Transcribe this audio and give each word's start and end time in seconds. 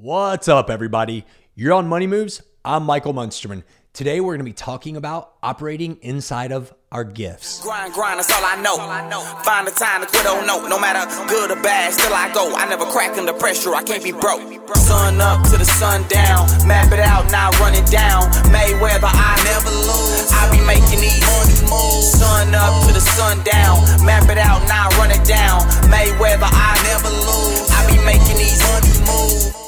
What's 0.00 0.46
up, 0.46 0.70
everybody? 0.70 1.26
You're 1.56 1.72
on 1.72 1.88
Money 1.88 2.06
Moves. 2.06 2.40
I'm 2.64 2.84
Michael 2.84 3.12
Munsterman. 3.12 3.64
Today, 3.92 4.20
we're 4.20 4.38
going 4.38 4.46
to 4.46 4.46
be 4.46 4.54
talking 4.54 4.96
about 4.96 5.34
operating 5.42 5.98
inside 6.02 6.52
of 6.52 6.72
our 6.92 7.02
gifts. 7.02 7.60
Grind, 7.66 7.92
grind, 7.94 8.20
that's 8.20 8.30
all 8.30 8.44
I 8.46 8.62
know. 8.62 8.78
Find 9.42 9.66
the 9.66 9.72
time 9.74 10.02
to 10.02 10.06
quit, 10.06 10.22
no. 10.46 10.62
No 10.68 10.78
matter 10.78 11.02
good 11.26 11.50
or 11.50 11.60
bad, 11.66 11.94
still 11.94 12.14
I 12.14 12.32
go. 12.32 12.54
I 12.54 12.68
never 12.68 12.84
crack 12.86 13.18
under 13.18 13.32
pressure, 13.32 13.74
I 13.74 13.82
can't 13.82 14.04
be 14.04 14.12
broke. 14.12 14.38
Sun 14.76 15.20
up 15.20 15.42
to 15.50 15.58
the 15.58 15.66
sun 15.66 16.06
down. 16.06 16.46
Map 16.68 16.92
it 16.92 17.00
out, 17.00 17.26
it 17.26 17.90
down. 17.90 18.30
Mayweather, 18.54 19.10
I 19.10 19.34
never 19.50 19.74
lose. 19.82 20.30
I 20.30 20.46
be 20.54 20.62
making 20.62 21.02
these 21.02 21.18
money 21.26 21.58
moves. 21.66 22.14
Sun 22.14 22.54
up 22.54 22.86
to 22.86 22.94
the 22.94 23.02
sun 23.02 23.42
down. 23.42 23.82
Map 24.06 24.30
it 24.30 24.38
out, 24.38 24.62
it 24.62 25.26
down. 25.26 25.66
Mayweather, 25.90 26.46
I 26.46 26.78
never 26.86 27.10
lose. 27.10 27.66
I 27.74 27.82
be 27.90 27.98
making 28.06 28.38
these 28.38 28.62
money 28.62 28.94
moves. 29.02 29.67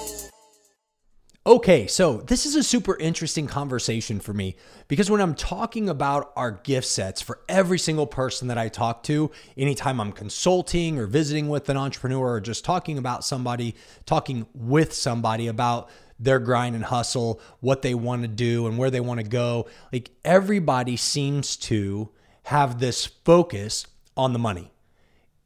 Okay, 1.51 1.89
so 1.89 2.19
this 2.19 2.47
is 2.47 2.55
a 2.55 2.63
super 2.63 2.97
interesting 2.97 3.49
conversation 3.49 4.21
for 4.21 4.33
me 4.33 4.55
because 4.87 5.11
when 5.11 5.21
I'm 5.21 5.35
talking 5.35 5.89
about 5.89 6.33
our 6.37 6.53
gift 6.53 6.87
sets 6.87 7.21
for 7.21 7.41
every 7.49 7.77
single 7.77 8.07
person 8.07 8.47
that 8.47 8.57
I 8.57 8.69
talk 8.69 9.03
to, 9.05 9.33
anytime 9.57 10.01
I'm 10.01 10.13
consulting 10.13 10.97
or 10.97 11.07
visiting 11.07 11.49
with 11.49 11.69
an 11.69 11.77
entrepreneur 11.77 12.35
or 12.35 12.41
just 12.41 12.65
talking 12.65 12.99
about 12.99 13.25
somebody, 13.25 13.75
talking 14.07 14.47
with 14.55 14.93
somebody 14.93 15.49
about 15.49 15.91
their 16.21 16.39
grind 16.39 16.77
and 16.77 16.85
hustle, 16.85 17.41
what 17.59 17.83
they 17.83 17.95
want 17.95 18.23
to 18.23 18.29
do 18.29 18.69
and 18.69 18.79
where 18.79 18.93
they 18.93 19.01
want 19.01 19.19
to 19.19 19.27
go, 19.27 19.67
like 19.93 20.13
everybody 20.25 20.97
seems 20.97 21.57
to 21.57 22.11
have 22.45 22.79
this 22.79 23.07
focus 23.07 23.89
on 24.17 24.33
the 24.33 24.39
money. 24.39 24.71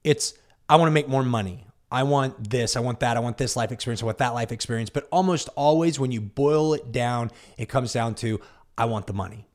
It's, 0.04 0.34
I 0.68 0.76
want 0.76 0.88
to 0.88 0.92
make 0.92 1.08
more 1.08 1.22
money. 1.22 1.63
I 1.90 2.02
want 2.02 2.50
this, 2.50 2.76
I 2.76 2.80
want 2.80 3.00
that, 3.00 3.16
I 3.16 3.20
want 3.20 3.38
this 3.38 3.56
life 3.56 3.70
experience, 3.70 4.02
I 4.02 4.06
want 4.06 4.18
that 4.18 4.34
life 4.34 4.52
experience. 4.52 4.90
But 4.90 5.06
almost 5.10 5.48
always, 5.54 5.98
when 6.00 6.12
you 6.12 6.20
boil 6.20 6.74
it 6.74 6.92
down, 6.92 7.30
it 7.56 7.68
comes 7.68 7.92
down 7.92 8.14
to, 8.16 8.40
I 8.76 8.86
want 8.86 9.06
the 9.06 9.12
money. 9.12 9.46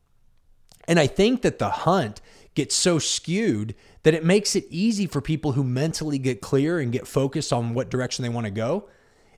And 0.87 0.99
I 0.99 1.07
think 1.07 1.41
that 1.41 1.59
the 1.59 1.69
hunt 1.69 2.21
gets 2.55 2.75
so 2.75 2.97
skewed 2.97 3.75
that 4.03 4.13
it 4.13 4.23
makes 4.23 4.55
it 4.55 4.65
easy 4.69 5.05
for 5.05 5.21
people 5.21 5.51
who 5.51 5.63
mentally 5.63 6.17
get 6.17 6.41
clear 6.41 6.79
and 6.79 6.91
get 6.91 7.07
focused 7.07 7.51
on 7.51 7.73
what 7.73 7.89
direction 7.89 8.23
they 8.23 8.29
want 8.29 8.45
to 8.45 8.51
go. 8.51 8.89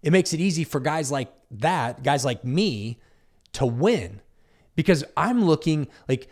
It 0.01 0.11
makes 0.11 0.33
it 0.33 0.39
easy 0.39 0.63
for 0.63 0.79
guys 0.79 1.11
like 1.11 1.31
that, 1.51 2.03
guys 2.03 2.23
like 2.23 2.45
me, 2.45 2.99
to 3.53 3.65
win 3.65 4.21
because 4.75 5.03
I'm 5.17 5.43
looking 5.43 5.87
like 6.07 6.29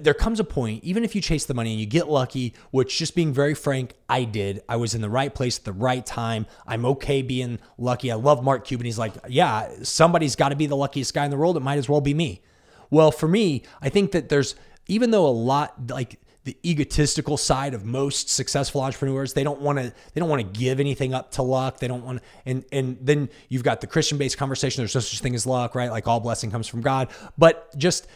there 0.00 0.14
comes 0.14 0.40
a 0.40 0.44
point, 0.44 0.84
even 0.84 1.04
if 1.04 1.14
you 1.14 1.20
chase 1.20 1.44
the 1.46 1.54
money 1.54 1.72
and 1.72 1.80
you 1.80 1.86
get 1.86 2.08
lucky, 2.08 2.54
which 2.70 2.98
just 2.98 3.14
being 3.14 3.32
very 3.32 3.54
frank, 3.54 3.94
I 4.08 4.24
did. 4.24 4.62
I 4.68 4.76
was 4.76 4.94
in 4.94 5.00
the 5.00 5.10
right 5.10 5.34
place 5.34 5.58
at 5.58 5.64
the 5.64 5.72
right 5.72 6.04
time. 6.04 6.46
I'm 6.66 6.84
okay 6.86 7.22
being 7.22 7.58
lucky. 7.78 8.10
I 8.10 8.16
love 8.16 8.42
Mark 8.42 8.64
Cuban. 8.64 8.84
He's 8.84 8.98
like, 8.98 9.14
yeah, 9.28 9.68
somebody's 9.82 10.36
got 10.36 10.50
to 10.50 10.56
be 10.56 10.66
the 10.66 10.76
luckiest 10.76 11.14
guy 11.14 11.24
in 11.24 11.30
the 11.30 11.36
world. 11.36 11.56
It 11.56 11.60
might 11.60 11.78
as 11.78 11.88
well 11.88 12.00
be 12.00 12.14
me. 12.14 12.42
Well, 12.90 13.10
for 13.10 13.28
me, 13.28 13.62
I 13.80 13.88
think 13.88 14.12
that 14.12 14.28
there's, 14.28 14.54
even 14.86 15.10
though 15.10 15.26
a 15.26 15.28
lot, 15.28 15.90
like, 15.90 16.20
the 16.46 16.56
egotistical 16.64 17.36
side 17.36 17.74
of 17.74 17.84
most 17.84 18.30
successful 18.30 18.80
entrepreneurs. 18.80 19.32
They 19.32 19.42
don't 19.42 19.60
want 19.60 19.80
to 19.80 19.92
they 20.14 20.20
don't 20.20 20.28
want 20.28 20.42
to 20.42 20.58
give 20.58 20.78
anything 20.78 21.12
up 21.12 21.32
to 21.32 21.42
luck. 21.42 21.80
They 21.80 21.88
don't 21.88 22.04
want 22.04 22.22
and 22.46 22.64
and 22.70 22.96
then 23.00 23.30
you've 23.48 23.64
got 23.64 23.80
the 23.80 23.88
Christian 23.88 24.16
based 24.16 24.38
conversation. 24.38 24.80
There's 24.80 24.94
no 24.94 25.00
such 25.00 25.18
thing 25.18 25.34
as 25.34 25.44
luck, 25.44 25.74
right? 25.74 25.90
Like 25.90 26.06
all 26.06 26.20
blessing 26.20 26.52
comes 26.52 26.68
from 26.68 26.82
God. 26.82 27.08
But 27.36 27.76
just 27.76 28.06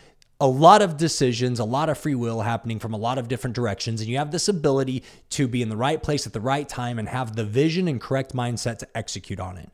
a 0.41 0.47
lot 0.47 0.81
of 0.81 0.97
decisions, 0.97 1.61
a 1.61 1.65
lot 1.65 1.91
of 1.91 1.99
free 1.99 2.15
will 2.15 2.41
happening 2.41 2.79
from 2.79 2.95
a 2.95 2.97
lot 2.97 3.19
of 3.19 3.29
different 3.29 3.55
directions, 3.55 4.01
and 4.01 4.09
you 4.09 4.17
have 4.17 4.31
this 4.31 4.49
ability 4.49 5.05
to 5.31 5.47
be 5.47 5.61
in 5.61 5.69
the 5.69 5.77
right 5.77 6.03
place 6.03 6.27
at 6.27 6.33
the 6.33 6.41
right 6.41 6.69
time 6.69 6.99
and 6.99 7.09
have 7.09 7.37
the 7.37 7.45
vision 7.45 7.87
and 7.87 8.01
correct 8.01 8.35
mindset 8.35 8.79
to 8.79 8.89
execute 8.97 9.39
on 9.39 9.59
it. 9.59 9.71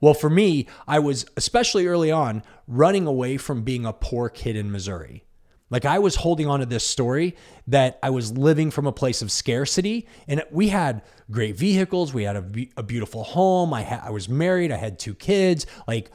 Well, 0.00 0.14
for 0.14 0.30
me, 0.30 0.66
I 0.88 0.98
was, 0.98 1.26
especially 1.36 1.86
early 1.86 2.10
on, 2.10 2.42
running 2.66 3.06
away 3.06 3.36
from 3.36 3.62
being 3.62 3.84
a 3.84 3.92
poor 3.92 4.28
kid 4.28 4.56
in 4.56 4.72
Missouri. 4.72 5.24
Like 5.68 5.84
I 5.84 6.00
was 6.00 6.16
holding 6.16 6.48
on 6.48 6.60
to 6.60 6.66
this 6.66 6.84
story 6.84 7.36
that 7.68 7.98
I 8.02 8.10
was 8.10 8.36
living 8.36 8.72
from 8.72 8.86
a 8.86 8.92
place 8.92 9.22
of 9.22 9.30
scarcity, 9.30 10.08
and 10.26 10.42
we 10.50 10.68
had 10.68 11.02
great 11.30 11.56
vehicles, 11.56 12.12
we 12.12 12.24
had 12.24 12.36
a, 12.36 12.44
a 12.76 12.82
beautiful 12.82 13.22
home, 13.22 13.72
I, 13.72 13.84
ha- 13.84 14.02
I 14.04 14.10
was 14.10 14.28
married, 14.28 14.72
I 14.72 14.76
had 14.76 14.98
two 14.98 15.14
kids, 15.14 15.66
like 15.86 16.10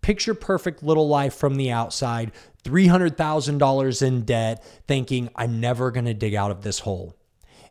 picture 0.00 0.34
perfect 0.34 0.82
little 0.82 1.08
life 1.08 1.34
from 1.34 1.56
the 1.56 1.70
outside, 1.70 2.32
$300,000 2.64 4.02
in 4.02 4.22
debt, 4.22 4.64
thinking 4.86 5.30
I'm 5.36 5.60
never 5.60 5.90
going 5.90 6.06
to 6.06 6.14
dig 6.14 6.34
out 6.34 6.50
of 6.50 6.62
this 6.62 6.80
hole. 6.80 7.14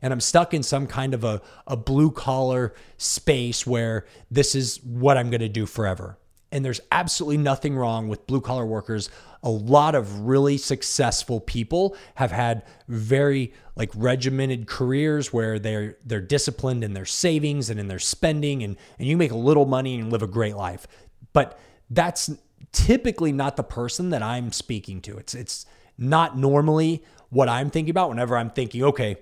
And 0.02 0.14
I'm 0.14 0.22
stuck 0.22 0.54
in 0.54 0.64
some 0.64 0.88
kind 0.88 1.14
of 1.14 1.24
a, 1.24 1.42
a 1.68 1.76
blue 1.76 2.12
collar 2.12 2.74
space 2.98 3.68
where 3.68 4.06
this 4.32 4.56
is 4.56 4.82
what 4.84 5.18
I'm 5.18 5.30
going 5.30 5.42
to 5.42 5.50
do 5.50 5.66
forever. 5.66 6.18
And 6.52 6.66
there's 6.66 6.82
absolutely 6.92 7.38
nothing 7.38 7.76
wrong 7.76 8.08
with 8.08 8.26
blue 8.26 8.42
collar 8.42 8.66
workers. 8.66 9.10
A 9.44 9.50
lot 9.50 9.94
of 9.94 10.22
really 10.22 10.58
successful 10.58 11.40
people 11.40 11.96
have 12.16 12.32
had 12.32 12.64
very 12.88 13.54
like 13.76 13.92
regimented 13.96 14.68
careers 14.68 15.32
where 15.32 15.60
they're 15.60 15.98
they're 16.04 16.22
disciplined 16.22 16.84
in 16.84 16.94
their 16.94 17.06
savings 17.06 17.70
and 17.70 17.80
in 17.80 17.88
their 17.88 18.00
spending 18.00 18.64
and, 18.64 18.78
and 18.98 19.08
you 19.08 19.16
make 19.16 19.32
a 19.32 19.38
little 19.38 19.66
money 19.66 20.00
and 20.00 20.12
live 20.12 20.24
a 20.24 20.28
great 20.28 20.56
life. 20.56 20.88
But 21.34 21.60
that's 21.90 22.30
typically 22.72 23.32
not 23.32 23.58
the 23.58 23.64
person 23.64 24.10
that 24.10 24.22
I'm 24.22 24.52
speaking 24.52 25.02
to. 25.02 25.18
It's 25.18 25.34
it's 25.34 25.66
not 25.98 26.38
normally 26.38 27.04
what 27.30 27.50
I'm 27.50 27.70
thinking 27.70 27.92
about 27.92 28.10
whenever 28.10 28.38
I'm 28.38 28.50
thinking, 28.50 28.84
okay, 28.84 29.18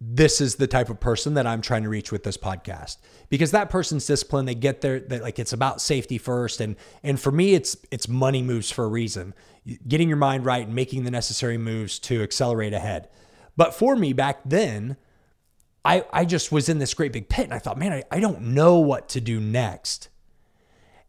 this 0.00 0.40
is 0.40 0.56
the 0.56 0.66
type 0.66 0.90
of 0.90 1.00
person 1.00 1.34
that 1.34 1.46
I'm 1.46 1.62
trying 1.62 1.82
to 1.84 1.88
reach 1.88 2.12
with 2.12 2.22
this 2.22 2.36
podcast. 2.36 2.98
Because 3.28 3.50
that 3.52 3.70
person's 3.70 4.04
discipline, 4.04 4.44
they 4.44 4.54
get 4.54 4.82
there 4.82 5.00
that 5.00 5.22
like 5.22 5.38
it's 5.38 5.52
about 5.52 5.80
safety 5.80 6.18
first 6.18 6.60
and 6.60 6.76
and 7.02 7.18
for 7.18 7.32
me 7.32 7.54
it's 7.54 7.76
it's 7.90 8.08
money 8.08 8.42
moves 8.42 8.70
for 8.70 8.84
a 8.84 8.88
reason. 8.88 9.34
Getting 9.88 10.08
your 10.08 10.18
mind 10.18 10.44
right 10.44 10.66
and 10.66 10.74
making 10.74 11.04
the 11.04 11.10
necessary 11.10 11.58
moves 11.58 11.98
to 12.00 12.22
accelerate 12.22 12.72
ahead. 12.72 13.08
But 13.56 13.74
for 13.74 13.96
me 13.96 14.12
back 14.12 14.40
then, 14.44 14.96
I 15.84 16.04
I 16.12 16.24
just 16.24 16.52
was 16.52 16.68
in 16.68 16.78
this 16.78 16.94
great 16.94 17.12
big 17.12 17.28
pit 17.28 17.44
and 17.44 17.54
I 17.54 17.58
thought, 17.58 17.78
man, 17.78 17.92
I, 17.92 18.02
I 18.10 18.20
don't 18.20 18.42
know 18.42 18.78
what 18.78 19.08
to 19.10 19.20
do 19.20 19.40
next. 19.40 20.08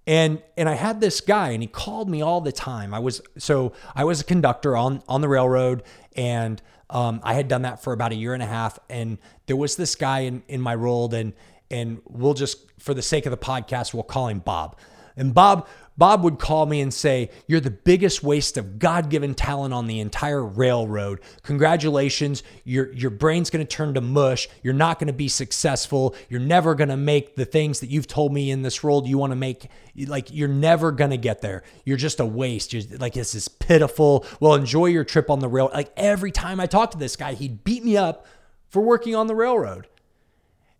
And 0.07 0.41
and 0.55 0.69
I 0.69 0.73
had 0.73 1.01
this 1.01 1.19
guy 1.19 1.49
and 1.49 1.61
he 1.61 1.67
called 1.67 2.09
me 2.09 2.21
all 2.21 2.39
the 2.39 2.53
time. 2.53 2.93
I 2.93 2.99
was 2.99 3.21
so 3.37 3.73
I 3.93 4.05
was 4.05 4.21
a 4.21 4.23
conductor 4.23 4.75
on 4.75 5.03
on 5.07 5.19
the 5.19 5.27
railroad 5.27 5.83
and 6.15 6.61
um, 6.89 7.19
I 7.23 7.33
had 7.33 7.49
done 7.49 7.63
that 7.63 7.83
for 7.83 7.91
about 7.91 8.13
a 8.13 8.15
year 8.15 8.33
and 8.33 8.41
a 8.41 8.47
half. 8.47 8.79
And 8.89 9.17
there 9.47 9.57
was 9.57 9.75
this 9.75 9.95
guy 9.95 10.19
in 10.19 10.43
in 10.47 10.61
my 10.61 10.73
role 10.73 11.13
and 11.13 11.33
and 11.69 12.01
we'll 12.05 12.33
just 12.33 12.59
for 12.79 12.93
the 12.93 13.01
sake 13.01 13.25
of 13.25 13.31
the 13.31 13.37
podcast 13.37 13.93
we'll 13.93 14.03
call 14.03 14.29
him 14.29 14.39
Bob. 14.39 14.77
And 15.17 15.33
Bob 15.33 15.67
Bob 15.97 16.23
would 16.23 16.37
call 16.37 16.67
me 16.67 16.79
and 16.79 16.93
say, 16.93 17.31
You're 17.47 17.59
the 17.59 17.71
biggest 17.71 18.21
waste 18.21 18.55
of 18.57 18.77
God 18.77 19.09
given 19.09 19.33
talent 19.33 19.73
on 19.73 19.87
the 19.87 19.99
entire 19.99 20.45
railroad. 20.45 21.19
Congratulations. 21.41 22.43
Your, 22.63 22.91
your 22.93 23.09
brain's 23.09 23.49
going 23.49 23.65
to 23.65 23.69
turn 23.69 23.95
to 23.95 24.01
mush. 24.01 24.47
You're 24.61 24.75
not 24.75 24.99
going 24.99 25.07
to 25.07 25.13
be 25.13 25.27
successful. 25.27 26.15
You're 26.29 26.39
never 26.39 26.75
going 26.75 26.89
to 26.89 26.97
make 26.97 27.35
the 27.35 27.45
things 27.45 27.79
that 27.79 27.89
you've 27.89 28.07
told 28.07 28.31
me 28.31 28.51
in 28.51 28.61
this 28.61 28.83
world 28.83 29.07
you 29.07 29.17
want 29.17 29.31
to 29.31 29.35
make. 29.35 29.69
Like, 29.95 30.31
you're 30.31 30.47
never 30.47 30.91
going 30.91 31.11
to 31.11 31.17
get 31.17 31.41
there. 31.41 31.63
You're 31.83 31.97
just 31.97 32.19
a 32.19 32.25
waste. 32.25 32.73
You're, 32.73 32.83
like, 32.99 33.13
this 33.13 33.33
is 33.33 33.47
pitiful. 33.47 34.25
Well, 34.39 34.53
enjoy 34.53 34.87
your 34.87 35.03
trip 35.03 35.31
on 35.31 35.39
the 35.39 35.47
rail. 35.47 35.71
Like, 35.73 35.91
every 35.97 36.31
time 36.31 36.59
I 36.59 36.67
talked 36.67 36.91
to 36.91 36.99
this 36.99 37.15
guy, 37.15 37.33
he'd 37.33 37.63
beat 37.63 37.83
me 37.83 37.97
up 37.97 38.27
for 38.69 38.83
working 38.83 39.15
on 39.15 39.25
the 39.25 39.35
railroad. 39.35 39.87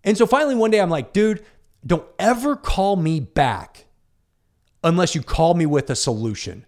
And 0.04 0.16
so 0.16 0.28
finally, 0.28 0.54
one 0.54 0.70
day, 0.70 0.80
I'm 0.80 0.92
like, 0.92 1.12
Dude, 1.12 1.44
don't 1.84 2.08
ever 2.20 2.56
call 2.56 2.96
me 2.96 3.20
back 3.20 3.87
unless 4.84 5.16
you 5.16 5.22
call 5.22 5.54
me 5.54 5.66
with 5.66 5.90
a 5.90 5.96
solution. 5.96 6.66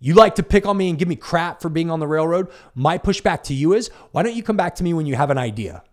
You 0.00 0.14
like 0.14 0.34
to 0.34 0.42
pick 0.42 0.66
on 0.66 0.76
me 0.76 0.90
and 0.90 0.98
give 0.98 1.06
me 1.06 1.16
crap 1.16 1.62
for 1.62 1.68
being 1.68 1.90
on 1.90 2.00
the 2.00 2.08
railroad. 2.08 2.48
My 2.74 2.98
pushback 2.98 3.44
to 3.44 3.54
you 3.54 3.72
is 3.72 3.88
why 4.10 4.22
don't 4.22 4.34
you 4.34 4.42
come 4.42 4.56
back 4.56 4.74
to 4.76 4.84
me 4.84 4.92
when 4.92 5.06
you 5.06 5.14
have 5.14 5.30
an 5.30 5.38
idea? 5.38 5.84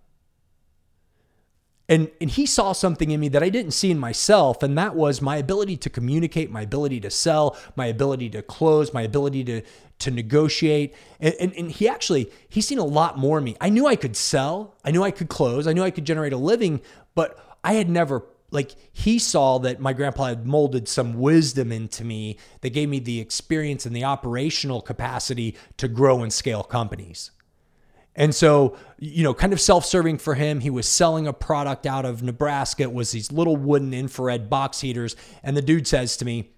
And, 1.87 2.11
and 2.21 2.29
he 2.29 2.45
saw 2.45 2.71
something 2.71 3.09
in 3.09 3.19
me 3.19 3.29
that 3.29 3.41
I 3.41 3.49
didn't 3.49 3.71
see 3.71 3.89
in 3.89 3.97
myself, 3.97 4.61
and 4.61 4.77
that 4.77 4.95
was 4.95 5.23
my 5.23 5.37
ability 5.37 5.75
to 5.77 5.89
communicate, 5.89 6.51
my 6.51 6.61
ability 6.61 6.99
to 7.01 7.09
sell, 7.09 7.57
my 7.75 7.87
ability 7.87 8.29
to 8.29 8.43
close, 8.43 8.93
my 8.93 9.01
ability 9.01 9.43
to, 9.45 9.63
to 9.97 10.11
negotiate. 10.11 10.93
And, 11.19 11.33
and, 11.39 11.53
and 11.55 11.71
he 11.71 11.89
actually, 11.89 12.31
he's 12.47 12.67
seen 12.67 12.77
a 12.77 12.85
lot 12.85 13.17
more 13.17 13.39
in 13.39 13.43
me. 13.43 13.57
I 13.59 13.69
knew 13.69 13.87
I 13.87 13.95
could 13.95 14.15
sell, 14.15 14.75
I 14.85 14.91
knew 14.91 15.01
I 15.01 15.09
could 15.09 15.29
close, 15.29 15.65
I 15.65 15.73
knew 15.73 15.83
I 15.83 15.89
could 15.89 16.05
generate 16.05 16.31
a 16.31 16.37
living, 16.37 16.81
but 17.15 17.39
I 17.63 17.73
had 17.73 17.89
never 17.89 18.23
like 18.51 18.75
he 18.91 19.19
saw 19.19 19.59
that 19.59 19.79
my 19.79 19.93
grandpa 19.93 20.25
had 20.25 20.45
molded 20.45 20.87
some 20.87 21.13
wisdom 21.13 21.71
into 21.71 22.03
me 22.03 22.37
that 22.61 22.71
gave 22.71 22.89
me 22.89 22.99
the 22.99 23.19
experience 23.19 23.85
and 23.85 23.95
the 23.95 24.03
operational 24.03 24.81
capacity 24.81 25.55
to 25.77 25.87
grow 25.87 26.21
and 26.21 26.33
scale 26.33 26.63
companies. 26.63 27.31
And 28.15 28.35
so, 28.35 28.75
you 28.97 29.23
know, 29.23 29.33
kind 29.33 29.53
of 29.53 29.61
self-serving 29.61 30.17
for 30.17 30.35
him, 30.35 30.59
he 30.59 30.69
was 30.69 30.87
selling 30.87 31.27
a 31.27 31.33
product 31.33 31.85
out 31.85 32.05
of 32.05 32.21
Nebraska. 32.21 32.83
It 32.83 32.91
was 32.91 33.11
these 33.11 33.31
little 33.31 33.55
wooden 33.55 33.93
infrared 33.93 34.49
box 34.49 34.81
heaters. 34.81 35.15
And 35.43 35.55
the 35.55 35.61
dude 35.61 35.87
says 35.87 36.17
to 36.17 36.25
me, 36.25 36.49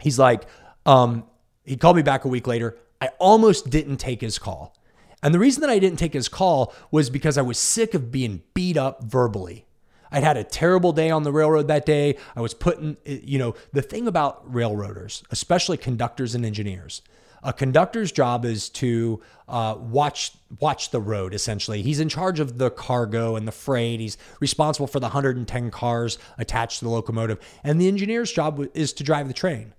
he's 0.00 0.18
like, 0.18 0.44
um, 0.86 1.24
he 1.64 1.76
called 1.76 1.96
me 1.96 2.02
back 2.02 2.24
a 2.24 2.28
week 2.28 2.46
later. 2.46 2.78
I 3.00 3.08
almost 3.18 3.70
didn't 3.70 3.96
take 3.96 4.20
his 4.20 4.38
call. 4.38 4.76
And 5.22 5.34
the 5.34 5.38
reason 5.38 5.62
that 5.62 5.70
I 5.70 5.78
didn't 5.78 5.98
take 5.98 6.12
his 6.12 6.28
call 6.28 6.74
was 6.90 7.08
because 7.08 7.38
I 7.38 7.42
was 7.42 7.58
sick 7.58 7.94
of 7.94 8.12
being 8.12 8.42
beat 8.52 8.76
up 8.76 9.02
verbally. 9.02 9.66
I'd 10.14 10.22
had 10.22 10.36
a 10.36 10.44
terrible 10.44 10.92
day 10.92 11.10
on 11.10 11.24
the 11.24 11.32
railroad 11.32 11.66
that 11.66 11.84
day. 11.84 12.16
I 12.36 12.40
was 12.40 12.54
putting, 12.54 12.96
you 13.04 13.36
know, 13.36 13.56
the 13.72 13.82
thing 13.82 14.06
about 14.06 14.44
railroaders, 14.50 15.24
especially 15.32 15.76
conductors 15.76 16.36
and 16.36 16.46
engineers, 16.46 17.02
a 17.42 17.52
conductor's 17.52 18.12
job 18.12 18.44
is 18.44 18.68
to 18.70 19.20
uh, 19.48 19.74
watch 19.76 20.30
watch 20.60 20.90
the 20.90 21.00
road. 21.00 21.34
Essentially, 21.34 21.82
he's 21.82 21.98
in 21.98 22.08
charge 22.08 22.38
of 22.38 22.58
the 22.58 22.70
cargo 22.70 23.34
and 23.34 23.46
the 23.46 23.52
freight. 23.52 23.98
He's 23.98 24.16
responsible 24.38 24.86
for 24.86 25.00
the 25.00 25.06
110 25.06 25.70
cars 25.72 26.16
attached 26.38 26.78
to 26.78 26.84
the 26.84 26.92
locomotive, 26.92 27.40
and 27.64 27.80
the 27.80 27.88
engineer's 27.88 28.30
job 28.30 28.64
is 28.72 28.92
to 28.92 29.02
drive 29.02 29.26
the 29.26 29.34
train. 29.34 29.74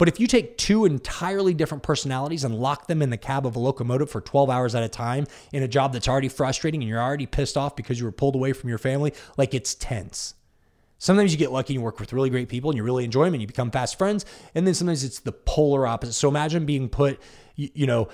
But 0.00 0.08
if 0.08 0.18
you 0.18 0.26
take 0.26 0.56
two 0.56 0.86
entirely 0.86 1.52
different 1.52 1.82
personalities 1.82 2.42
and 2.42 2.54
lock 2.54 2.86
them 2.86 3.02
in 3.02 3.10
the 3.10 3.18
cab 3.18 3.44
of 3.44 3.54
a 3.54 3.58
locomotive 3.58 4.08
for 4.08 4.22
12 4.22 4.48
hours 4.48 4.74
at 4.74 4.82
a 4.82 4.88
time 4.88 5.26
in 5.52 5.62
a 5.62 5.68
job 5.68 5.92
that's 5.92 6.08
already 6.08 6.30
frustrating 6.30 6.80
and 6.80 6.88
you're 6.88 7.02
already 7.02 7.26
pissed 7.26 7.58
off 7.58 7.76
because 7.76 7.98
you 8.00 8.06
were 8.06 8.10
pulled 8.10 8.34
away 8.34 8.54
from 8.54 8.70
your 8.70 8.78
family, 8.78 9.12
like 9.36 9.52
it's 9.52 9.74
tense. 9.74 10.36
Sometimes 10.96 11.32
you 11.32 11.38
get 11.38 11.52
lucky 11.52 11.74
and 11.74 11.80
you 11.80 11.84
work 11.84 12.00
with 12.00 12.14
really 12.14 12.30
great 12.30 12.48
people 12.48 12.70
and 12.70 12.78
you 12.78 12.82
really 12.82 13.04
enjoy 13.04 13.26
them 13.26 13.34
and 13.34 13.42
you 13.42 13.46
become 13.46 13.70
fast 13.70 13.98
friends. 13.98 14.24
And 14.54 14.66
then 14.66 14.72
sometimes 14.72 15.04
it's 15.04 15.18
the 15.18 15.32
polar 15.32 15.86
opposite. 15.86 16.14
So 16.14 16.30
imagine 16.30 16.64
being 16.64 16.88
put, 16.88 17.20
you, 17.56 17.68
you 17.74 17.86
know, 17.86 18.08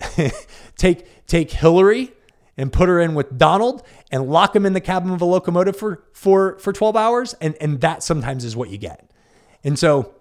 take 0.76 1.26
take 1.26 1.50
Hillary 1.52 2.12
and 2.58 2.70
put 2.70 2.90
her 2.90 3.00
in 3.00 3.14
with 3.14 3.38
Donald 3.38 3.82
and 4.10 4.28
lock 4.28 4.52
them 4.52 4.66
in 4.66 4.74
the 4.74 4.80
cabin 4.82 5.10
of 5.12 5.22
a 5.22 5.24
locomotive 5.24 5.74
for 5.74 6.04
for 6.12 6.58
for 6.58 6.70
12 6.70 6.96
hours 6.96 7.32
and 7.40 7.54
and 7.62 7.80
that 7.80 8.02
sometimes 8.02 8.44
is 8.44 8.54
what 8.54 8.68
you 8.68 8.76
get. 8.76 9.10
And 9.64 9.78
so 9.78 10.16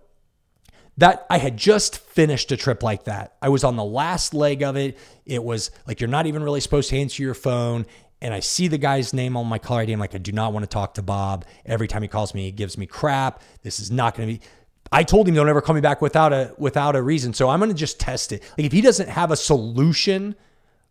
that 0.98 1.26
I 1.30 1.38
had 1.38 1.58
just 1.58 1.98
finished 1.98 2.52
a 2.52 2.58
trip 2.58 2.84
like 2.84 3.06
that. 3.06 3.36
I 3.42 3.50
was 3.50 3.64
on 3.64 3.76
the 3.76 3.84
last 3.84 4.34
leg 4.34 4.62
of 4.62 4.76
it. 4.76 4.98
It 5.26 5.44
was 5.44 5.72
like 5.88 6.00
you're 6.00 6.10
not 6.10 6.28
even 6.28 6.44
really 6.44 6.60
supposed 6.60 6.90
to 6.90 6.98
answer 6.98 7.24
your 7.24 7.34
phone 7.34 7.86
and 8.22 8.34
I 8.34 8.40
see 8.40 8.68
the 8.68 8.78
guy's 8.78 9.14
name 9.14 9.36
on 9.36 9.48
my 9.48 9.58
caller 9.58 9.82
ID. 9.82 9.94
I'm 9.94 10.00
like, 10.00 10.14
I 10.14 10.20
do 10.20 10.32
not 10.32 10.54
want 10.54 10.64
to 10.64 10.70
talk 10.70 10.94
to 10.96 11.02
Bob. 11.02 11.44
Every 11.66 11.88
time 11.88 12.04
he 12.04 12.08
calls 12.08 12.36
me, 12.36 12.44
he 12.44 12.52
gives 12.52 12.78
me 12.78 12.86
crap. 12.86 13.42
This 13.64 13.80
is 13.80 13.90
not 13.90 14.16
going 14.16 14.30
to 14.30 14.36
be. 14.36 14.46
I 14.92 15.04
told 15.04 15.28
him 15.28 15.34
don't 15.34 15.50
ever 15.50 15.62
call 15.62 15.74
me 15.74 15.82
back 15.82 16.02
without 16.02 16.34
a 16.34 16.54
without 16.58 16.96
a 16.96 17.02
reason. 17.02 17.34
So 17.34 17.50
I'm 17.50 17.60
going 17.60 17.72
to 17.72 17.78
just 17.78 18.00
test 18.00 18.32
it. 18.32 18.44
Like 18.58 18.66
if 18.66 18.72
he 18.72 18.82
doesn't 18.82 19.10
have 19.10 19.32
a 19.32 19.36
solution 19.36 20.36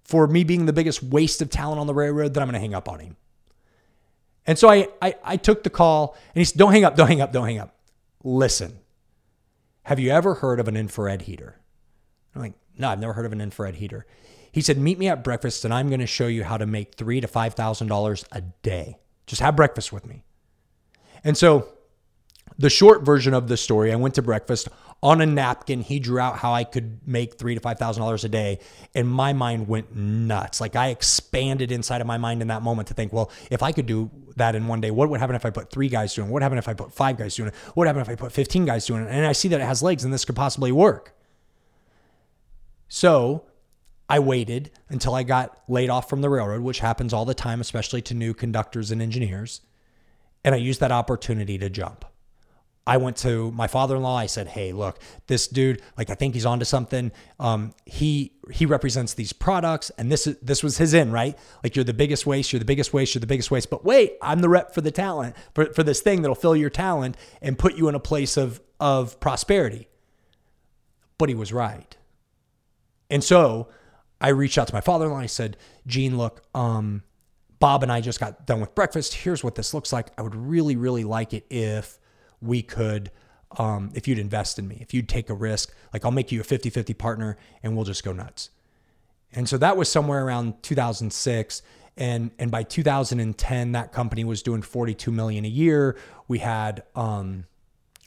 for 0.02 0.26
me 0.26 0.42
being 0.42 0.66
the 0.66 0.72
biggest 0.72 1.02
waste 1.02 1.40
of 1.40 1.50
talent 1.50 1.78
on 1.78 1.86
the 1.86 1.94
railroad, 1.94 2.34
then 2.34 2.42
I'm 2.42 2.48
going 2.48 2.54
to 2.54 2.60
hang 2.60 2.74
up 2.74 2.88
on 2.88 2.98
him. 2.98 3.16
And 4.46 4.58
so 4.58 4.68
I, 4.68 4.88
I 5.00 5.14
I 5.22 5.36
took 5.36 5.62
the 5.62 5.70
call 5.70 6.16
and 6.34 6.40
he 6.40 6.44
said, 6.44 6.58
"Don't 6.58 6.72
hang 6.72 6.84
up, 6.84 6.96
don't 6.96 7.06
hang 7.06 7.20
up, 7.20 7.32
don't 7.32 7.46
hang 7.46 7.58
up. 7.58 7.76
Listen, 8.24 8.79
have 9.84 9.98
you 9.98 10.10
ever 10.10 10.34
heard 10.34 10.60
of 10.60 10.68
an 10.68 10.76
infrared 10.76 11.22
heater?" 11.22 11.56
I'm 12.34 12.42
like, 12.42 12.54
"No, 12.78 12.88
I've 12.88 13.00
never 13.00 13.12
heard 13.12 13.26
of 13.26 13.32
an 13.32 13.40
infrared 13.40 13.76
heater." 13.76 14.06
He 14.52 14.60
said, 14.60 14.78
"Meet 14.78 14.98
me 14.98 15.08
at 15.08 15.24
breakfast, 15.24 15.64
and 15.64 15.72
I'm 15.72 15.88
going 15.88 16.00
to 16.00 16.06
show 16.06 16.26
you 16.26 16.44
how 16.44 16.56
to 16.56 16.66
make 16.66 16.94
three 16.94 17.20
to 17.20 17.28
five 17.28 17.54
thousand 17.54 17.88
dollars 17.88 18.24
a 18.32 18.40
day. 18.40 18.98
Just 19.26 19.42
have 19.42 19.56
breakfast 19.56 19.92
with 19.92 20.06
me." 20.06 20.24
And 21.22 21.36
so, 21.36 21.68
the 22.58 22.70
short 22.70 23.02
version 23.02 23.34
of 23.34 23.48
the 23.48 23.56
story, 23.56 23.92
I 23.92 23.96
went 23.96 24.14
to 24.16 24.22
breakfast 24.22 24.68
on 25.02 25.20
a 25.20 25.26
napkin. 25.26 25.80
He 25.80 25.98
drew 25.98 26.18
out 26.18 26.36
how 26.36 26.52
I 26.52 26.64
could 26.64 27.06
make 27.06 27.38
three 27.38 27.54
to 27.54 27.60
five 27.60 27.78
thousand 27.78 28.02
dollars 28.02 28.24
a 28.24 28.28
day, 28.28 28.58
and 28.94 29.08
my 29.08 29.32
mind 29.32 29.68
went 29.68 29.94
nuts. 29.94 30.60
Like 30.60 30.76
I 30.76 30.88
expanded 30.88 31.72
inside 31.72 32.00
of 32.00 32.06
my 32.06 32.18
mind 32.18 32.42
in 32.42 32.48
that 32.48 32.62
moment 32.62 32.88
to 32.88 32.94
think, 32.94 33.12
well, 33.12 33.30
if 33.50 33.62
I 33.62 33.72
could 33.72 33.86
do 33.86 34.10
that 34.36 34.54
in 34.54 34.66
one 34.66 34.80
day, 34.80 34.90
what 34.90 35.08
would 35.08 35.20
happen 35.20 35.36
if 35.36 35.44
I 35.46 35.50
put 35.50 35.70
three 35.70 35.88
guys 35.88 36.14
doing 36.14 36.28
it? 36.28 36.30
What 36.30 36.36
would 36.36 36.42
happen 36.42 36.58
if 36.58 36.68
I 36.68 36.74
put 36.74 36.92
five 36.92 37.16
guys 37.16 37.34
doing 37.34 37.48
it? 37.48 37.54
What 37.54 37.78
would 37.78 37.86
happen 37.86 38.02
if 38.02 38.08
I 38.08 38.14
put 38.14 38.32
fifteen 38.32 38.64
guys 38.64 38.86
doing 38.86 39.02
it? 39.02 39.08
And 39.10 39.26
I 39.26 39.32
see 39.32 39.48
that 39.48 39.60
it 39.60 39.64
has 39.64 39.82
legs, 39.82 40.04
and 40.04 40.12
this 40.12 40.24
could 40.24 40.36
possibly 40.36 40.72
work. 40.72 41.16
So 42.88 43.44
I 44.08 44.18
waited 44.18 44.72
until 44.88 45.14
I 45.14 45.22
got 45.22 45.56
laid 45.68 45.88
off 45.88 46.10
from 46.10 46.20
the 46.20 46.28
railroad, 46.28 46.62
which 46.62 46.80
happens 46.80 47.12
all 47.12 47.24
the 47.24 47.34
time, 47.34 47.60
especially 47.60 48.02
to 48.02 48.14
new 48.14 48.34
conductors 48.34 48.90
and 48.90 49.00
engineers. 49.00 49.60
And 50.44 50.54
I 50.54 50.58
used 50.58 50.80
that 50.80 50.90
opportunity 50.90 51.56
to 51.58 51.70
jump. 51.70 52.04
I 52.86 52.96
went 52.96 53.16
to 53.18 53.50
my 53.52 53.66
father-in-law. 53.66 54.16
I 54.16 54.26
said, 54.26 54.48
"Hey, 54.48 54.72
look, 54.72 54.98
this 55.26 55.46
dude, 55.46 55.82
like, 55.98 56.10
I 56.10 56.14
think 56.14 56.34
he's 56.34 56.46
onto 56.46 56.64
something. 56.64 57.12
Um, 57.38 57.72
he 57.86 58.32
he 58.50 58.66
represents 58.66 59.14
these 59.14 59.32
products, 59.32 59.90
and 59.98 60.10
this 60.10 60.26
is 60.26 60.36
this 60.42 60.62
was 60.62 60.78
his 60.78 60.94
in, 60.94 61.12
right? 61.12 61.38
Like, 61.62 61.76
you're 61.76 61.84
the 61.84 61.94
biggest 61.94 62.26
waste, 62.26 62.52
you're 62.52 62.58
the 62.58 62.64
biggest 62.64 62.92
waste, 62.92 63.14
you're 63.14 63.20
the 63.20 63.26
biggest 63.26 63.50
waste. 63.50 63.70
But 63.70 63.84
wait, 63.84 64.14
I'm 64.22 64.40
the 64.40 64.48
rep 64.48 64.74
for 64.74 64.80
the 64.80 64.90
talent 64.90 65.36
for 65.54 65.66
for 65.72 65.82
this 65.82 66.00
thing 66.00 66.22
that'll 66.22 66.34
fill 66.34 66.56
your 66.56 66.70
talent 66.70 67.16
and 67.42 67.58
put 67.58 67.76
you 67.76 67.88
in 67.88 67.94
a 67.94 68.00
place 68.00 68.36
of 68.36 68.60
of 68.80 69.20
prosperity." 69.20 69.88
But 71.18 71.28
he 71.28 71.34
was 71.34 71.52
right, 71.52 71.96
and 73.10 73.22
so 73.22 73.68
I 74.20 74.28
reached 74.28 74.58
out 74.58 74.68
to 74.68 74.74
my 74.74 74.80
father 74.80 75.06
in 75.06 75.12
law. 75.12 75.18
I 75.18 75.26
said, 75.26 75.56
Gene, 75.86 76.18
look, 76.18 76.42
um, 76.54 77.02
Bob 77.58 77.82
and 77.82 77.90
I 77.90 78.00
just 78.00 78.20
got 78.20 78.46
done 78.46 78.60
with 78.60 78.74
breakfast. 78.74 79.14
Here's 79.14 79.42
what 79.42 79.54
this 79.54 79.72
looks 79.72 79.92
like. 79.92 80.08
I 80.18 80.22
would 80.22 80.34
really, 80.34 80.76
really 80.76 81.04
like 81.04 81.32
it 81.32 81.46
if 81.50 81.98
we 82.40 82.62
could, 82.62 83.10
um, 83.58 83.90
if 83.94 84.06
you'd 84.06 84.18
invest 84.18 84.58
in 84.58 84.68
me, 84.68 84.78
if 84.80 84.94
you'd 84.94 85.08
take 85.08 85.28
a 85.30 85.34
risk. 85.34 85.74
Like 85.92 86.04
I'll 86.04 86.10
make 86.10 86.32
you 86.32 86.40
a 86.40 86.44
50 86.44 86.70
50 86.70 86.94
partner 86.94 87.36
and 87.62 87.76
we'll 87.76 87.84
just 87.84 88.04
go 88.04 88.12
nuts. 88.12 88.50
And 89.32 89.48
so 89.48 89.58
that 89.58 89.76
was 89.76 89.90
somewhere 89.90 90.24
around 90.24 90.62
2006. 90.62 91.62
And, 91.96 92.30
and 92.38 92.50
by 92.50 92.62
2010, 92.62 93.72
that 93.72 93.92
company 93.92 94.24
was 94.24 94.42
doing 94.42 94.62
42 94.62 95.10
million 95.10 95.44
a 95.44 95.48
year. 95.48 95.96
We 96.28 96.38
had, 96.38 96.82
um, 96.94 97.44